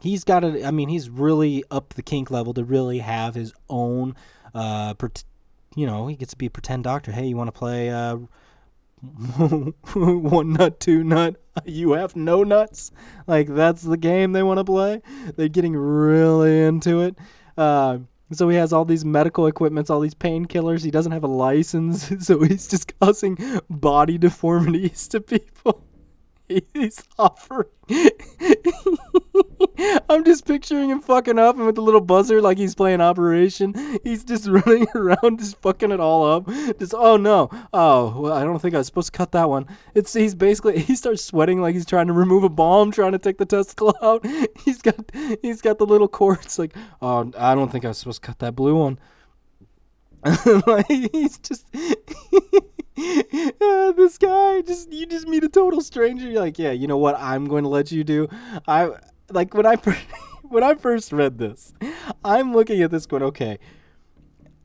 he's 0.00 0.22
got 0.22 0.44
it. 0.44 0.64
I 0.64 0.70
mean, 0.70 0.88
he's 0.88 1.10
really 1.10 1.64
up 1.72 1.94
the 1.94 2.02
kink 2.02 2.30
level 2.30 2.54
to 2.54 2.62
really 2.62 3.00
have 3.00 3.34
his 3.34 3.52
own. 3.68 4.14
Uh, 4.54 4.94
you 5.74 5.86
know, 5.86 6.06
he 6.06 6.14
gets 6.14 6.30
to 6.34 6.38
be 6.38 6.46
a 6.46 6.50
pretend 6.50 6.84
doctor. 6.84 7.10
Hey, 7.10 7.26
you 7.26 7.36
want 7.36 7.48
to 7.48 7.58
play 7.58 7.90
uh, 7.90 8.18
one 9.94 10.52
nut, 10.52 10.78
two 10.78 11.02
nut, 11.02 11.36
you 11.64 11.92
have 11.92 12.14
no 12.14 12.44
nuts. 12.44 12.92
Like 13.26 13.48
that's 13.48 13.82
the 13.82 13.96
game 13.96 14.32
they 14.32 14.42
want 14.42 14.58
to 14.58 14.64
play. 14.64 15.02
They're 15.36 15.48
getting 15.48 15.74
really 15.74 16.62
into 16.62 17.00
it. 17.00 17.16
Uh, 17.56 17.98
so 18.30 18.48
he 18.48 18.56
has 18.56 18.72
all 18.72 18.84
these 18.84 19.04
medical 19.04 19.46
equipments, 19.46 19.90
all 19.90 20.00
these 20.00 20.14
painkillers. 20.14 20.84
He 20.84 20.90
doesn't 20.90 21.12
have 21.12 21.24
a 21.24 21.28
license, 21.28 22.10
so 22.26 22.40
he's 22.42 22.68
just 22.68 22.98
causing 23.00 23.38
body 23.68 24.18
deformities 24.18 25.08
to 25.08 25.20
people. 25.20 25.84
He's 26.74 27.02
offering. 27.18 27.68
I'm 30.08 30.24
just 30.24 30.46
picturing 30.46 30.90
him 30.90 31.00
fucking 31.00 31.38
up 31.38 31.56
and 31.56 31.66
with 31.66 31.74
the 31.74 31.82
little 31.82 32.00
buzzer 32.00 32.40
like 32.40 32.58
he's 32.58 32.74
playing 32.74 33.00
Operation. 33.00 33.74
He's 34.04 34.24
just 34.24 34.46
running 34.48 34.86
around, 34.94 35.38
just 35.38 35.60
fucking 35.60 35.90
it 35.90 36.00
all 36.00 36.30
up. 36.30 36.46
Just 36.78 36.94
oh 36.94 37.16
no, 37.16 37.50
oh 37.72 38.20
well, 38.20 38.32
I 38.32 38.44
don't 38.44 38.60
think 38.60 38.74
I 38.74 38.78
was 38.78 38.86
supposed 38.86 39.12
to 39.12 39.16
cut 39.16 39.32
that 39.32 39.48
one. 39.48 39.66
It's 39.94 40.12
he's 40.12 40.34
basically 40.34 40.78
he 40.80 40.94
starts 40.94 41.24
sweating 41.24 41.60
like 41.60 41.74
he's 41.74 41.86
trying 41.86 42.06
to 42.06 42.12
remove 42.12 42.44
a 42.44 42.48
bomb, 42.48 42.90
trying 42.90 43.12
to 43.12 43.18
take 43.18 43.38
the 43.38 43.46
testicle 43.46 43.94
out. 44.02 44.24
He's 44.64 44.82
got 44.82 45.10
he's 45.42 45.60
got 45.60 45.78
the 45.78 45.86
little 45.86 46.08
cords 46.08 46.58
like 46.58 46.74
oh 47.00 47.30
I 47.38 47.54
don't 47.54 47.70
think 47.70 47.84
I 47.84 47.88
was 47.88 47.98
supposed 47.98 48.22
to 48.22 48.26
cut 48.26 48.38
that 48.40 48.54
blue 48.54 48.76
one. 48.76 48.98
like 50.66 50.86
he's 50.86 51.38
just 51.38 51.66
uh, 52.98 53.92
this 53.92 54.18
guy 54.18 54.60
just 54.62 54.92
you 54.92 55.06
just 55.06 55.26
meet 55.26 55.44
a 55.44 55.48
total 55.48 55.80
stranger. 55.80 56.28
You're 56.28 56.42
like, 56.42 56.58
yeah, 56.58 56.72
you 56.72 56.86
know 56.86 56.98
what? 56.98 57.18
I'm 57.18 57.46
going 57.46 57.62
to 57.62 57.68
let 57.68 57.90
you 57.90 58.04
do. 58.04 58.28
I 58.68 58.90
like 59.30 59.54
when 59.54 59.64
I 59.64 59.76
when 60.42 60.62
I 60.62 60.74
first 60.74 61.12
read 61.12 61.38
this, 61.38 61.72
I'm 62.24 62.52
looking 62.52 62.82
at 62.82 62.90
this 62.90 63.06
going, 63.06 63.22
okay. 63.22 63.58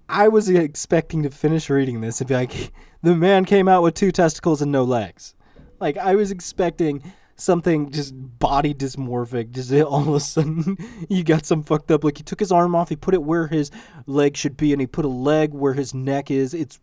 I 0.09 0.29
was 0.29 0.49
expecting 0.49 1.23
to 1.23 1.29
finish 1.29 1.69
reading 1.69 1.99
this 1.99 2.21
and 2.21 2.27
be 2.29 2.33
like, 2.33 2.71
the 3.01 3.15
man 3.15 3.45
came 3.45 3.67
out 3.67 3.83
with 3.83 3.93
two 3.93 4.11
testicles 4.11 4.61
and 4.61 4.71
no 4.71 4.83
legs. 4.83 5.33
Like 5.79 5.97
I 5.97 6.15
was 6.15 6.31
expecting 6.31 7.03
something 7.37 7.91
just 7.91 8.13
body 8.15 8.73
dysmorphic. 8.73 9.51
Just 9.51 9.71
all 9.71 10.01
of 10.01 10.15
a 10.15 10.19
sudden, 10.19 10.77
you 11.09 11.23
got 11.23 11.45
some 11.45 11.63
fucked 11.63 11.91
up. 11.91 12.03
Like 12.03 12.17
he 12.17 12.23
took 12.23 12.39
his 12.39 12.51
arm 12.51 12.75
off, 12.75 12.89
he 12.89 12.97
put 12.97 13.13
it 13.13 13.23
where 13.23 13.47
his 13.47 13.71
leg 14.05 14.35
should 14.35 14.57
be, 14.57 14.73
and 14.73 14.81
he 14.81 14.87
put 14.87 15.05
a 15.05 15.09
leg 15.09 15.53
where 15.53 15.73
his 15.73 15.93
neck 15.93 16.29
is. 16.29 16.53
It's 16.53 16.79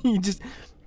he 0.02 0.18
just 0.18 0.42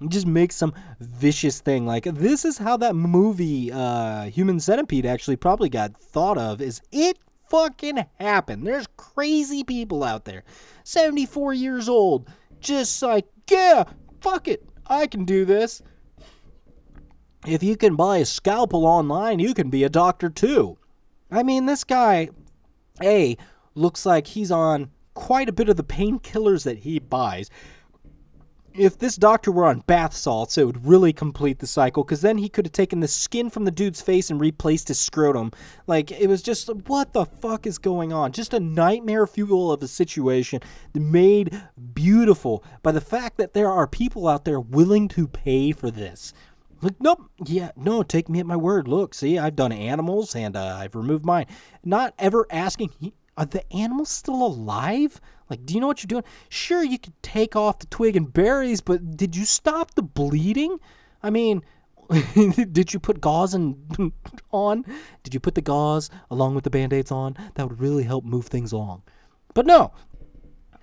just 0.10 0.28
makes 0.28 0.56
some 0.56 0.74
vicious 1.00 1.62
thing. 1.62 1.86
Like 1.86 2.04
this 2.04 2.46
is 2.46 2.58
how 2.58 2.78
that 2.78 2.96
movie 2.96 3.72
uh, 3.72 4.24
Human 4.26 4.60
Centipede 4.60 5.06
actually 5.06 5.38
probably 5.38 5.70
got 5.70 5.98
thought 5.98 6.38
of. 6.38 6.62
Is 6.62 6.82
it 6.92 7.18
fucking 7.50 8.06
happened? 8.20 8.66
There's 8.66 8.88
crazy 8.98 9.64
people 9.64 10.04
out 10.04 10.26
there, 10.26 10.44
74 10.84 11.54
years 11.54 11.88
old, 11.88 12.30
just 12.60 13.02
like 13.02 13.26
yeah, 13.50 13.84
fuck 14.22 14.48
it, 14.48 14.64
I 14.88 15.08
can 15.08 15.26
do 15.26 15.46
this. 15.46 15.82
If 17.46 17.62
you 17.62 17.76
can 17.76 17.96
buy 17.96 18.18
a 18.18 18.26
scalpel 18.26 18.86
online, 18.86 19.40
you 19.40 19.54
can 19.54 19.70
be 19.70 19.84
a 19.84 19.90
doctor 19.90 20.30
too. 20.30 20.78
I 21.30 21.44
mean, 21.44 21.66
this 21.66 21.84
guy, 21.84 22.30
A, 23.02 23.36
looks 23.76 24.06
like 24.06 24.28
he's 24.28 24.52
on 24.52 24.92
quite 25.14 25.50
a 25.50 25.54
bit 25.54 25.68
of 25.68 25.76
the 25.76 25.84
painkillers 25.84 26.64
that 26.64 26.80
he 26.80 27.00
buys 27.00 27.50
if 28.76 28.98
this 28.98 29.16
doctor 29.16 29.52
were 29.52 29.66
on 29.66 29.80
bath 29.82 30.14
salts, 30.14 30.58
it 30.58 30.66
would 30.66 30.86
really 30.86 31.14
complete 31.14 31.60
the 31.60 31.68
cycle 31.68 32.04
because 32.04 32.22
then 32.22 32.38
he 32.38 32.50
could 32.50 32.66
have 32.66 32.74
taken 32.74 33.00
the 33.00 33.08
skin 33.08 33.50
from 33.50 33.66
the 33.66 33.72
dude's 33.72 34.02
face 34.02 34.30
and 34.30 34.40
replaced 34.40 34.88
his 34.88 35.00
scrotum. 35.00 35.52
Like, 35.88 36.12
it 36.12 36.28
was 36.28 36.42
just, 36.42 36.70
what 36.88 37.14
the 37.14 37.26
fuck 37.26 37.68
is 37.68 37.78
going 37.78 38.12
on? 38.12 38.32
Just 38.32 38.54
a 38.54 38.60
nightmare 38.60 39.28
fuel 39.28 39.72
of 39.72 39.84
a 39.84 39.88
situation 39.88 40.62
made 40.94 41.62
beautiful 41.94 42.64
by 42.82 42.92
the 42.92 43.02
fact 43.02 43.38
that 43.38 43.54
there 43.54 43.70
are 43.70 43.88
people 43.88 44.28
out 44.28 44.46
there 44.46 44.60
willing 44.60 45.08
to 45.10 45.28
pay 45.28 45.72
for 45.72 45.92
this. 45.92 46.34
Like, 46.82 47.00
nope, 47.00 47.30
yeah, 47.46 47.72
no, 47.78 48.04
take 48.04 48.28
me 48.28 48.40
at 48.40 48.46
my 48.46 48.58
word. 48.58 48.88
Look, 48.88 49.14
see, 49.14 49.40
I've 49.40 49.56
done 49.56 49.72
animals 49.72 50.36
and 50.36 50.56
uh, 50.56 50.78
I've 50.80 50.96
removed 50.96 51.26
mine. 51.26 51.46
Not 51.86 52.14
ever 52.20 52.46
asking, 52.50 53.14
are 53.38 53.46
the 53.46 53.72
animals 53.74 54.10
still 54.10 54.46
alive? 54.46 55.22
Like, 55.50 55.66
do 55.66 55.74
you 55.74 55.80
know 55.80 55.88
what 55.88 56.02
you're 56.02 56.08
doing? 56.08 56.24
Sure, 56.50 56.84
you 56.84 56.98
could 56.98 57.22
take 57.22 57.56
off 57.56 57.80
the 57.80 57.86
twig 57.88 58.16
and 58.16 58.32
berries, 58.32 58.82
but 58.82 59.18
did 59.18 59.36
you 59.36 59.46
stop 59.46 59.96
the 59.96 60.02
bleeding? 60.02 60.80
I 61.22 61.30
mean, 61.30 61.62
did 62.72 62.94
you 62.94 63.00
put 63.00 63.22
gauze 63.22 63.54
and 63.54 64.12
on? 64.52 64.86
Did 65.24 65.34
you 65.34 65.40
put 65.40 65.56
the 65.56 65.62
gauze 65.62 66.10
along 66.30 66.56
with 66.56 66.64
the 66.64 66.70
band-aids 66.70 67.12
on? 67.12 67.36
That 67.56 67.70
would 67.70 67.80
really 67.80 68.04
help 68.04 68.26
move 68.26 68.48
things 68.48 68.72
along. 68.72 69.04
But 69.54 69.66
no, 69.66 69.92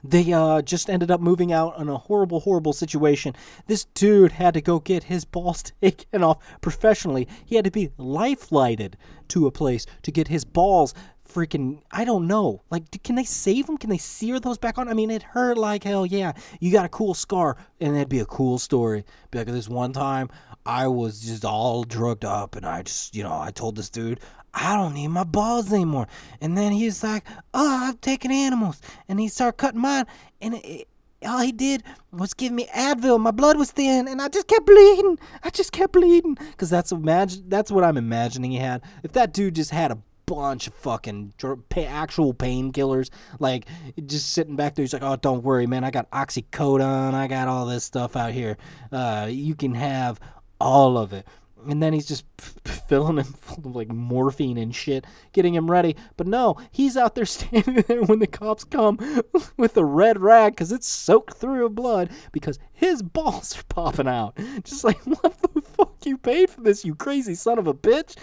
they 0.03 0.33
uh, 0.33 0.63
just 0.63 0.89
ended 0.89 1.11
up 1.11 1.21
moving 1.21 1.53
out 1.53 1.79
in 1.79 1.89
a 1.89 1.99
horrible, 1.99 2.41
horrible 2.41 2.73
situation. 2.73 3.35
This 3.67 3.85
dude 3.85 4.33
had 4.33 4.55
to 4.55 4.61
go 4.61 4.79
get 4.79 5.05
his 5.05 5.25
balls 5.25 5.63
taken 5.83 6.23
off 6.23 6.39
professionally. 6.61 7.29
He 7.45 7.57
had 7.57 7.65
to 7.65 7.71
be 7.71 7.91
life 7.99 8.41
flighted 8.41 8.97
to 9.29 9.47
a 9.47 9.53
place 9.53 9.87
to 10.03 10.11
get 10.11 10.29
his 10.29 10.45
balls 10.45 10.95
freaking 11.33 11.81
I 11.91 12.05
don't 12.05 12.27
know. 12.27 12.63
Like, 12.71 13.03
can 13.03 13.15
they 13.15 13.25
save 13.25 13.69
him? 13.69 13.77
Can 13.77 13.91
they 13.91 13.99
sear 13.99 14.41
those 14.41 14.59
back 14.59 14.79
on? 14.79 14.89
I 14.89 14.95
mean, 14.95 15.11
it 15.11 15.23
hurt 15.23 15.59
like 15.59 15.85
hell. 15.85 16.07
Yeah, 16.07 16.33
you 16.61 16.73
got 16.73 16.85
a 16.85 16.89
cool 16.89 17.15
scar, 17.15 17.57
and 17.81 17.95
that'd 17.95 18.09
be 18.09 18.21
a 18.21 18.27
cool 18.27 18.59
story. 18.59 19.05
Be 19.31 19.39
like 19.39 19.47
this 19.47 19.69
one 19.69 19.93
time, 19.93 20.29
I 20.67 20.89
was 20.89 21.21
just 21.21 21.45
all 21.45 21.85
drugged 21.85 22.25
up, 22.25 22.57
and 22.57 22.67
I 22.67 22.83
just, 22.83 23.15
you 23.15 23.23
know, 23.23 23.39
I 23.39 23.51
told 23.51 23.77
this 23.77 23.91
dude. 23.91 24.21
I 24.53 24.77
don't 24.77 24.95
need 24.95 25.09
my 25.09 25.23
balls 25.23 25.73
anymore. 25.73 26.09
And 26.41 26.59
then 26.59 26.73
he's 26.73 27.05
like, 27.05 27.25
Oh, 27.55 27.89
I've 27.89 28.01
taken 28.01 28.33
animals. 28.33 28.81
And 29.09 29.21
he 29.21 29.29
started 29.29 29.59
cutting 29.59 29.81
mine. 29.81 30.07
And 30.41 30.55
it, 30.55 30.89
all 31.25 31.41
he 31.41 31.53
did 31.53 31.83
was 32.13 32.35
give 32.35 32.53
me 32.53 32.67
Advil. 32.75 33.21
My 33.21 33.31
blood 33.31 33.59
was 33.59 33.71
thin, 33.71 34.09
and 34.09 34.21
I 34.23 34.29
just 34.29 34.47
kept 34.47 34.67
bleeding. 34.67 35.19
I 35.43 35.51
just 35.51 35.73
kept 35.73 35.93
bleeding 35.93 36.35
because 36.35 36.71
that's 36.71 36.93
imagine. 36.93 37.45
That's 37.49 37.71
what 37.71 37.85
I'm 37.85 37.97
imagining 37.97 38.51
he 38.51 38.57
had. 38.59 38.83
If 39.03 39.13
that 39.13 39.33
dude 39.33 39.55
just 39.55 39.71
had 39.71 39.93
a 39.93 39.99
bunch 40.35 40.67
of 40.67 40.75
fucking 40.75 41.35
actual 41.77 42.33
painkillers, 42.33 43.11
like 43.39 43.67
just 44.07 44.33
sitting 44.33 44.57
back 44.57 44.75
there, 44.75 44.85
he's 44.85 44.93
like, 44.93 45.03
"Oh, 45.03 45.17
don't 45.17 45.43
worry, 45.43 45.67
man. 45.67 45.85
I 45.85 45.91
got 45.91 46.11
oxycodone. 46.11 47.15
I 47.15 47.27
got 47.27 47.49
all 47.49 47.67
this 47.67 47.85
stuff 47.85 48.17
out 48.17 48.33
here. 48.33 48.57
Uh, 48.93 49.29
you 49.31 49.55
can 49.55 49.75
have 49.75 50.21
all 50.61 50.97
of 50.97 51.13
it." 51.13 51.27
and 51.67 51.83
then 51.83 51.93
he's 51.93 52.07
just 52.07 52.25
filling 52.65 53.19
him 53.19 53.25
full 53.25 53.67
of 53.67 53.77
like 53.77 53.89
morphine 53.89 54.57
and 54.57 54.75
shit, 54.75 55.05
getting 55.33 55.55
him 55.55 55.71
ready. 55.71 55.97
But 56.17 56.27
no, 56.27 56.57
he's 56.71 56.97
out 56.97 57.15
there 57.15 57.25
standing 57.27 57.85
there 57.87 58.03
when 58.03 58.19
the 58.19 58.27
cops 58.27 58.65
come 58.65 58.99
with 59.57 59.77
a 59.77 59.85
red 59.85 60.19
rag 60.21 60.53
because 60.53 60.73
it's 60.73 60.89
soaked 60.89 61.37
through 61.37 61.65
with 61.65 61.75
blood 61.75 62.11
because 62.33 62.59
his 62.73 63.03
balls 63.03 63.59
are 63.59 63.65
popping 63.65 64.09
out. 64.09 64.39
Just 64.63 64.85
like, 64.85 65.01
what 65.05 65.37
the 65.43 65.61
fuck 65.61 65.95
you 66.05 66.17
paid 66.17 66.51
for 66.51 66.63
this, 66.63 66.85
you 66.85 66.95
crazy 66.95 67.35
son 67.35 67.59
of 67.59 67.67
a 67.67 67.75
bitch? 67.75 68.17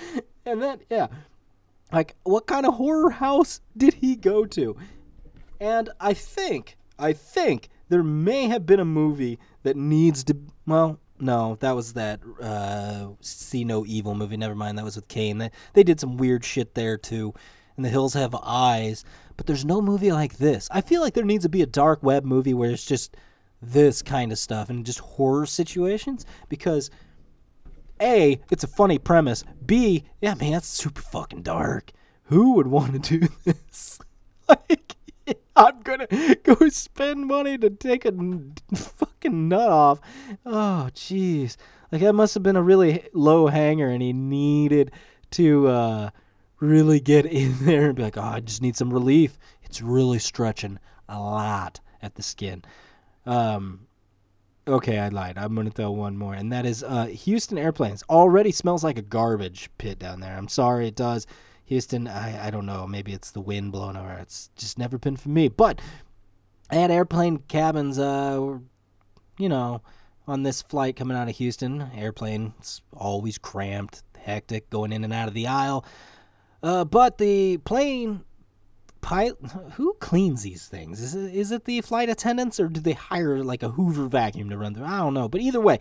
And 0.45 0.61
then, 0.61 0.79
yeah, 0.89 1.07
like, 1.91 2.15
what 2.23 2.47
kind 2.47 2.65
of 2.65 2.76
horror 2.76 3.10
house 3.10 3.62
did 3.76 3.93
he 3.95 4.15
go 4.15 4.45
to? 4.45 4.76
And 5.60 5.89
I 6.00 6.13
think, 6.13 6.78
I 7.00 7.13
think 7.13 7.69
there 7.89 8.04
may 8.04 8.47
have 8.47 8.65
been 8.65 8.80
a 8.80 8.86
movie 8.86 9.39
that 9.63 9.76
needs 9.76 10.23
to, 10.26 10.38
well, 10.65 11.00
no, 11.19 11.58
that 11.62 11.71
was 11.71 11.93
that 11.93 12.19
uh, 12.41 13.10
See 13.21 13.63
No 13.63 13.86
Evil 13.86 14.13
movie. 14.13 14.38
Never 14.38 14.56
mind, 14.56 14.78
that 14.78 14.86
was 14.86 14.95
with 14.95 15.08
Kane. 15.08 15.38
They, 15.38 15.52
they 15.73 15.84
did 15.84 16.00
some 16.00 16.17
weird 16.17 16.45
shit 16.45 16.76
there 16.76 16.97
too. 16.97 17.34
And 17.76 17.86
The 17.86 17.89
Hills 17.89 18.13
Have 18.13 18.36
Eyes. 18.36 19.04
But 19.36 19.45
there's 19.45 19.65
no 19.65 19.82
movie 19.82 20.12
like 20.12 20.38
this. 20.38 20.67
I 20.71 20.82
feel 20.82 21.02
like 21.02 21.13
there 21.13 21.23
needs 21.23 21.45
to 21.45 21.50
be 21.50 21.62
a 21.62 21.67
dark 21.67 22.04
web 22.04 22.26
movie 22.26 22.54
where 22.54 22.71
it's 22.71 22.86
just 22.86 23.15
this 23.62 24.02
kind 24.02 24.32
of 24.32 24.38
stuff 24.38 24.69
and 24.69 24.86
just 24.86 25.00
horror 25.00 25.45
situations 25.45 26.26
because 26.50 26.91
A, 28.01 28.39
it's 28.51 28.63
a 28.63 28.67
funny 28.67 28.97
premise. 28.97 29.43
B, 29.65 30.05
yeah, 30.21 30.36
man, 30.36 30.51
that's 30.51 30.67
super 30.67 31.01
fucking 31.01 31.41
dark. 31.41 31.91
Who 32.23 32.53
would 32.53 32.67
want 32.67 33.03
to 33.03 33.19
do 33.19 33.27
this? 33.45 33.99
like 34.47 34.95
I'm 35.55 35.81
gonna 35.81 36.07
go 36.43 36.55
spend 36.69 37.25
money 37.25 37.57
to 37.57 37.69
take 37.69 38.05
a 38.05 38.12
fucking 38.75 39.49
nut 39.49 39.69
off. 39.69 39.99
Oh, 40.45 40.89
jeez. 40.93 41.57
Like 41.91 42.01
that 42.01 42.13
must 42.13 42.33
have 42.33 42.43
been 42.43 42.55
a 42.55 42.62
really 42.62 43.07
low 43.13 43.47
hanger, 43.47 43.89
and 43.89 44.01
he 44.01 44.13
needed 44.13 44.91
to 45.31 45.67
uh, 45.67 46.10
really 46.60 46.99
get 46.99 47.25
in 47.31 47.65
there 47.65 47.88
and 47.88 47.95
be 47.95 48.03
like, 48.03 48.17
"Oh, 48.17 48.21
I 48.21 48.39
just 48.39 48.62
need 48.62 48.75
some 48.75 48.93
relief." 48.93 49.38
It's 49.63 49.81
really 49.81 50.19
stretching 50.19 50.79
a 51.10 51.19
lot 51.19 51.79
at 52.01 52.15
the 52.15 52.23
skin. 52.23 52.63
Um, 53.25 53.87
okay, 54.67 54.99
I 54.99 55.10
lied. 55.10 55.38
I'm 55.38 55.56
gonna 55.56 55.69
throw 55.69 55.91
one 55.91 56.17
more, 56.17 56.34
and 56.34 56.51
that 56.51 56.65
is 56.65 56.84
uh, 56.84 57.06
Houston 57.06 57.58
Airplanes 57.58 58.03
already 58.10 58.51
smells 58.51 58.84
like 58.84 58.97
a 58.97 59.01
garbage 59.01 59.69
pit 59.77 59.99
down 59.99 60.19
there. 60.19 60.38
I'm 60.38 60.47
sorry, 60.47 60.88
it 60.88 60.95
does. 60.95 61.25
Houston, 61.65 62.08
I, 62.08 62.47
I 62.47 62.49
don't 62.49 62.65
know. 62.65 62.88
Maybe 62.88 63.12
it's 63.12 63.32
the 63.32 63.41
wind 63.41 63.73
blowing 63.73 63.97
over. 63.97 64.13
It's 64.13 64.49
just 64.56 64.80
never 64.80 64.97
been 64.97 65.17
for 65.17 65.30
me. 65.30 65.49
But 65.49 65.82
I 66.69 66.75
had 66.75 66.91
airplane 66.91 67.39
cabins, 67.49 67.99
uh, 67.99 68.58
you 69.38 69.49
know, 69.49 69.82
on 70.27 70.43
this 70.43 70.62
flight 70.62 70.95
coming 70.95 71.17
out 71.17 71.27
of 71.27 71.36
Houston. 71.36 71.89
Airplane's 71.93 72.82
always 72.93 73.38
cramped, 73.38 74.03
hectic, 74.17 74.69
going 74.69 74.93
in 74.93 75.03
and 75.03 75.13
out 75.13 75.27
of 75.27 75.34
the 75.34 75.47
aisle. 75.47 75.86
Uh, 76.63 76.86
but 76.86 77.17
the 77.17 77.58
plane 77.58 78.23
who 79.73 79.93
cleans 79.99 80.43
these 80.43 80.67
things? 80.67 81.01
Is 81.01 81.15
it, 81.15 81.35
is 81.35 81.51
it 81.51 81.65
the 81.65 81.81
flight 81.81 82.09
attendants 82.09 82.59
or 82.59 82.67
do 82.67 82.79
they 82.79 82.93
hire 82.93 83.43
like 83.43 83.63
a 83.63 83.69
Hoover 83.69 84.07
vacuum 84.07 84.49
to 84.49 84.57
run 84.57 84.75
through? 84.75 84.85
I 84.85 84.99
don't 84.99 85.13
know. 85.13 85.29
But 85.29 85.41
either 85.41 85.61
way, 85.61 85.79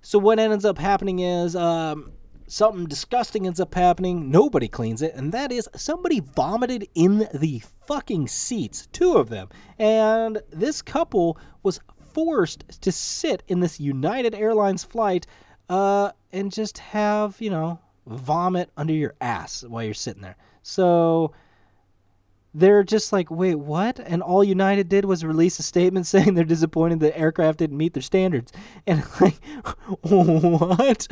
so 0.00 0.18
what 0.18 0.38
ends 0.38 0.64
up 0.64 0.78
happening 0.78 1.18
is 1.18 1.54
um, 1.56 2.12
something 2.46 2.86
disgusting 2.86 3.46
ends 3.46 3.60
up 3.60 3.74
happening. 3.74 4.30
Nobody 4.30 4.68
cleans 4.68 5.02
it, 5.02 5.14
and 5.14 5.32
that 5.32 5.52
is 5.52 5.68
somebody 5.74 6.20
vomited 6.20 6.88
in 6.94 7.28
the 7.34 7.62
fucking 7.86 8.28
seats, 8.28 8.86
two 8.92 9.14
of 9.14 9.28
them. 9.28 9.48
And 9.78 10.40
this 10.50 10.82
couple 10.82 11.38
was 11.62 11.80
forced 12.12 12.80
to 12.82 12.92
sit 12.92 13.42
in 13.48 13.60
this 13.60 13.78
United 13.80 14.34
Airlines 14.34 14.84
flight 14.84 15.26
uh, 15.68 16.12
and 16.32 16.52
just 16.52 16.78
have, 16.78 17.36
you 17.40 17.50
know, 17.50 17.80
vomit 18.06 18.70
under 18.76 18.94
your 18.94 19.14
ass 19.20 19.64
while 19.66 19.82
you're 19.82 19.94
sitting 19.94 20.22
there. 20.22 20.36
So 20.62 21.32
they're 22.56 22.82
just 22.82 23.12
like, 23.12 23.30
wait, 23.30 23.56
what? 23.56 24.00
And 24.00 24.22
all 24.22 24.42
United 24.42 24.88
did 24.88 25.04
was 25.04 25.24
release 25.24 25.58
a 25.58 25.62
statement 25.62 26.06
saying 26.12 26.34
they're 26.34 26.44
disappointed 26.44 27.00
the 27.00 27.16
aircraft 27.16 27.58
didn't 27.58 27.76
meet 27.76 27.94
their 27.94 28.02
standards. 28.02 28.52
And 28.86 29.04
like, 29.20 29.36
what? 30.02 31.08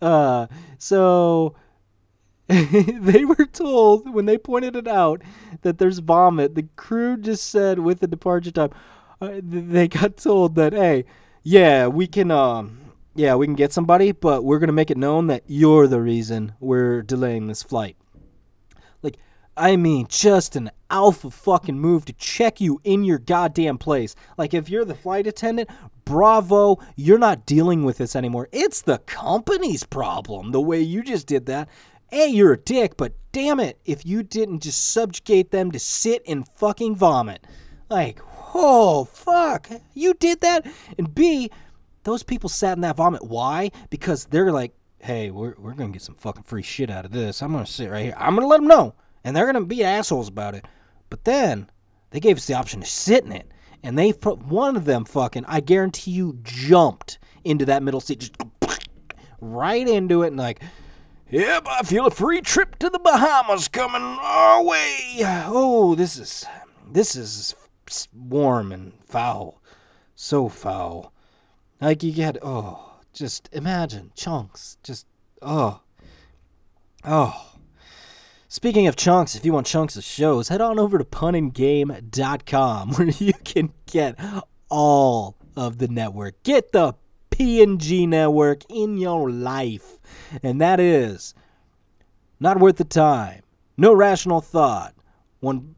Uh, 0.00 0.46
so 0.78 1.54
they 2.48 3.24
were 3.24 3.46
told 3.46 4.12
when 4.12 4.26
they 4.26 4.38
pointed 4.38 4.76
it 4.76 4.86
out 4.86 5.22
that 5.62 5.78
there's 5.78 5.98
vomit. 5.98 6.54
The 6.54 6.68
crew 6.76 7.16
just 7.16 7.48
said 7.48 7.80
with 7.80 8.00
the 8.00 8.06
departure 8.06 8.50
time, 8.50 8.70
uh, 9.20 9.40
they 9.42 9.88
got 9.88 10.16
told 10.16 10.54
that 10.54 10.72
hey, 10.72 11.04
yeah, 11.42 11.86
we 11.88 12.06
can, 12.06 12.30
um, 12.30 12.78
yeah, 13.14 13.34
we 13.34 13.46
can 13.46 13.54
get 13.54 13.72
somebody, 13.72 14.12
but 14.12 14.44
we're 14.44 14.58
gonna 14.58 14.72
make 14.72 14.90
it 14.90 14.96
known 14.96 15.26
that 15.26 15.42
you're 15.46 15.86
the 15.86 16.00
reason 16.00 16.54
we're 16.60 17.02
delaying 17.02 17.48
this 17.48 17.62
flight. 17.62 17.96
Like, 19.02 19.18
I 19.56 19.76
mean, 19.76 20.06
just 20.08 20.56
an 20.56 20.70
alpha 20.90 21.30
fucking 21.30 21.78
move 21.78 22.04
to 22.06 22.12
check 22.14 22.60
you 22.60 22.80
in 22.84 23.04
your 23.04 23.18
goddamn 23.18 23.78
place. 23.78 24.14
Like, 24.38 24.54
if 24.54 24.68
you're 24.68 24.84
the 24.84 24.94
flight 24.94 25.26
attendant, 25.26 25.68
bravo, 26.04 26.78
you're 26.96 27.18
not 27.18 27.46
dealing 27.46 27.84
with 27.84 27.98
this 27.98 28.16
anymore. 28.16 28.48
It's 28.52 28.82
the 28.82 28.98
company's 28.98 29.84
problem, 29.84 30.52
the 30.52 30.60
way 30.60 30.80
you 30.80 31.02
just 31.02 31.26
did 31.26 31.46
that. 31.46 31.68
A, 32.12 32.26
you're 32.26 32.54
a 32.54 32.58
dick, 32.58 32.96
but 32.96 33.12
damn 33.32 33.60
it, 33.60 33.78
if 33.84 34.04
you 34.04 34.22
didn't 34.22 34.62
just 34.62 34.92
subjugate 34.92 35.50
them 35.50 35.70
to 35.72 35.78
sit 35.78 36.22
and 36.26 36.48
fucking 36.56 36.96
vomit. 36.96 37.46
Like, 37.88 38.20
oh, 38.54 39.04
fuck, 39.04 39.68
you 39.94 40.14
did 40.14 40.40
that? 40.40 40.66
And 40.98 41.14
B, 41.14 41.50
those 42.04 42.22
people 42.22 42.48
sat 42.48 42.76
in 42.76 42.80
that 42.80 42.96
vomit. 42.96 43.24
Why? 43.24 43.70
Because 43.90 44.24
they're 44.26 44.52
like, 44.52 44.72
hey, 45.00 45.30
we're, 45.30 45.54
we're 45.58 45.74
going 45.74 45.92
to 45.92 45.96
get 45.96 46.02
some 46.02 46.14
fucking 46.14 46.44
free 46.44 46.62
shit 46.62 46.90
out 46.90 47.04
of 47.04 47.12
this. 47.12 47.42
I'm 47.42 47.52
going 47.52 47.64
to 47.64 47.70
sit 47.70 47.90
right 47.90 48.04
here. 48.04 48.14
I'm 48.16 48.34
going 48.34 48.44
to 48.44 48.48
let 48.48 48.58
them 48.58 48.68
know. 48.68 48.94
And 49.24 49.36
they're 49.36 49.50
going 49.50 49.62
to 49.62 49.66
be 49.66 49.84
assholes 49.84 50.28
about 50.28 50.54
it. 50.54 50.64
But 51.10 51.24
then 51.24 51.70
they 52.10 52.20
gave 52.20 52.36
us 52.36 52.46
the 52.46 52.54
option 52.54 52.80
to 52.80 52.86
sit 52.86 53.24
in 53.24 53.32
it 53.32 53.50
and 53.82 53.98
they 53.98 54.12
put 54.12 54.38
one 54.38 54.76
of 54.76 54.84
them 54.84 55.04
fucking 55.04 55.44
I 55.46 55.60
guarantee 55.60 56.10
you 56.10 56.38
jumped 56.42 57.18
into 57.44 57.64
that 57.66 57.82
middle 57.82 58.00
seat 58.00 58.20
just 58.20 58.34
right 59.40 59.86
into 59.86 60.22
it 60.22 60.28
and 60.28 60.36
like 60.36 60.62
Yep, 61.30 61.68
I 61.68 61.82
feel 61.84 62.06
a 62.06 62.10
free 62.10 62.40
trip 62.40 62.76
to 62.80 62.90
the 62.90 62.98
Bahamas 62.98 63.68
coming 63.68 64.02
our 64.02 64.64
way. 64.64 65.20
Oh, 65.46 65.94
this 65.94 66.16
is 66.16 66.44
this 66.90 67.14
is 67.14 67.54
warm 68.12 68.72
and 68.72 68.92
foul. 69.04 69.62
So 70.16 70.48
foul. 70.48 71.12
Like 71.80 72.02
you 72.02 72.12
get 72.12 72.36
oh, 72.42 72.94
just 73.12 73.48
imagine 73.52 74.10
chunks. 74.16 74.76
Just 74.82 75.06
oh. 75.40 75.80
Oh. 77.04 77.49
Speaking 78.52 78.88
of 78.88 78.96
chunks, 78.96 79.36
if 79.36 79.46
you 79.46 79.52
want 79.52 79.68
chunks 79.68 79.96
of 79.96 80.02
shows, 80.02 80.48
head 80.48 80.60
on 80.60 80.80
over 80.80 80.98
to 80.98 81.04
punandgame.com 81.04 82.90
where 82.94 83.08
you 83.10 83.32
can 83.44 83.72
get 83.86 84.18
all 84.68 85.36
of 85.54 85.78
the 85.78 85.86
network. 85.86 86.42
Get 86.42 86.72
the 86.72 86.94
P&G 87.30 88.08
network 88.08 88.64
in 88.68 88.98
your 88.98 89.30
life. 89.30 90.00
And 90.42 90.60
that 90.60 90.80
is 90.80 91.32
Not 92.40 92.58
Worth 92.58 92.78
the 92.78 92.84
Time, 92.84 93.42
No 93.76 93.94
Rational 93.94 94.40
Thought, 94.40 94.94
one 95.38 95.76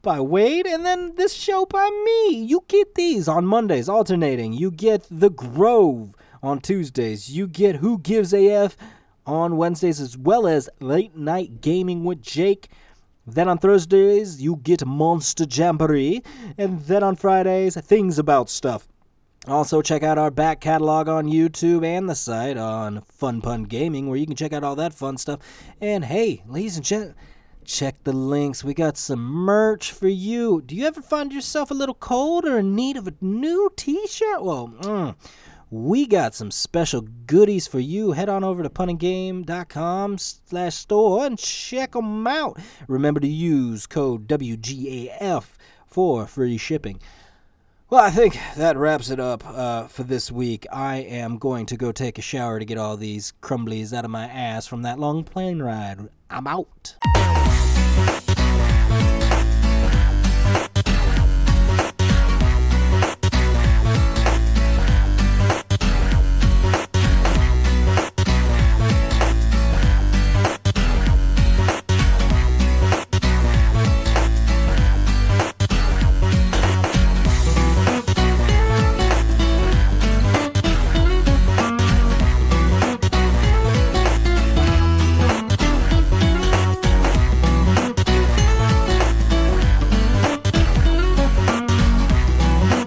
by 0.00 0.20
Wade, 0.20 0.68
and 0.68 0.86
then 0.86 1.16
this 1.16 1.32
show 1.32 1.66
by 1.66 1.90
me. 2.04 2.40
You 2.40 2.62
get 2.68 2.94
these 2.94 3.26
on 3.26 3.44
Mondays, 3.44 3.88
alternating. 3.88 4.52
You 4.52 4.70
get 4.70 5.08
The 5.10 5.30
Grove 5.30 6.14
on 6.40 6.60
Tuesdays. 6.60 7.32
You 7.32 7.48
get 7.48 7.76
Who 7.76 7.98
Gives 7.98 8.32
AF 8.32 8.76
on 9.28 9.58
Wednesdays, 9.58 10.00
as 10.00 10.16
well 10.16 10.46
as 10.46 10.70
Late 10.80 11.14
Night 11.14 11.60
Gaming 11.60 12.02
with 12.02 12.22
Jake. 12.22 12.68
Then 13.26 13.46
on 13.46 13.58
Thursdays, 13.58 14.40
you 14.40 14.56
get 14.56 14.86
Monster 14.86 15.44
Jamboree. 15.44 16.22
And 16.56 16.80
then 16.80 17.02
on 17.02 17.14
Fridays, 17.14 17.76
Things 17.76 18.18
About 18.18 18.48
Stuff. 18.48 18.88
Also, 19.46 19.82
check 19.82 20.02
out 20.02 20.16
our 20.16 20.30
back 20.30 20.60
catalog 20.60 21.08
on 21.08 21.26
YouTube 21.26 21.84
and 21.84 22.08
the 22.08 22.14
site 22.14 22.56
on 22.56 23.02
Fun 23.02 23.42
Pun 23.42 23.64
Gaming, 23.64 24.08
where 24.08 24.16
you 24.16 24.26
can 24.26 24.34
check 24.34 24.54
out 24.54 24.64
all 24.64 24.76
that 24.76 24.94
fun 24.94 25.18
stuff. 25.18 25.40
And 25.80 26.04
hey, 26.04 26.42
ladies 26.46 26.76
and 26.76 26.84
gentlemen, 26.84 27.14
check 27.64 28.02
the 28.04 28.12
links. 28.12 28.64
We 28.64 28.72
got 28.72 28.96
some 28.96 29.20
merch 29.20 29.92
for 29.92 30.08
you. 30.08 30.62
Do 30.62 30.74
you 30.74 30.86
ever 30.86 31.02
find 31.02 31.32
yourself 31.32 31.70
a 31.70 31.74
little 31.74 31.94
cold 31.94 32.46
or 32.46 32.58
in 32.58 32.74
need 32.74 32.96
of 32.96 33.06
a 33.06 33.14
new 33.20 33.70
t 33.76 34.06
shirt? 34.06 34.42
Well, 34.42 34.68
mm, 34.80 35.14
we 35.70 36.06
got 36.06 36.34
some 36.34 36.50
special 36.50 37.02
goodies 37.26 37.66
for 37.66 37.80
you. 37.80 38.12
Head 38.12 38.28
on 38.28 38.44
over 38.44 38.62
to 38.62 38.70
punninggame.com 38.70 40.18
slash 40.18 40.74
store 40.74 41.26
and 41.26 41.38
check 41.38 41.92
them 41.92 42.26
out. 42.26 42.58
Remember 42.86 43.20
to 43.20 43.28
use 43.28 43.86
code 43.86 44.26
WGAF 44.26 45.44
for 45.86 46.26
free 46.26 46.56
shipping. 46.56 47.00
Well, 47.90 48.04
I 48.04 48.10
think 48.10 48.38
that 48.56 48.76
wraps 48.76 49.08
it 49.08 49.18
up 49.18 49.46
uh, 49.46 49.86
for 49.86 50.02
this 50.02 50.30
week. 50.30 50.66
I 50.70 50.96
am 50.96 51.38
going 51.38 51.64
to 51.66 51.76
go 51.76 51.90
take 51.90 52.18
a 52.18 52.22
shower 52.22 52.58
to 52.58 52.64
get 52.66 52.76
all 52.76 52.98
these 52.98 53.32
crumblies 53.40 53.96
out 53.96 54.04
of 54.04 54.10
my 54.10 54.26
ass 54.26 54.66
from 54.66 54.82
that 54.82 54.98
long 54.98 55.24
plane 55.24 55.62
ride. 55.62 56.08
I'm 56.28 56.46
out. 56.46 56.96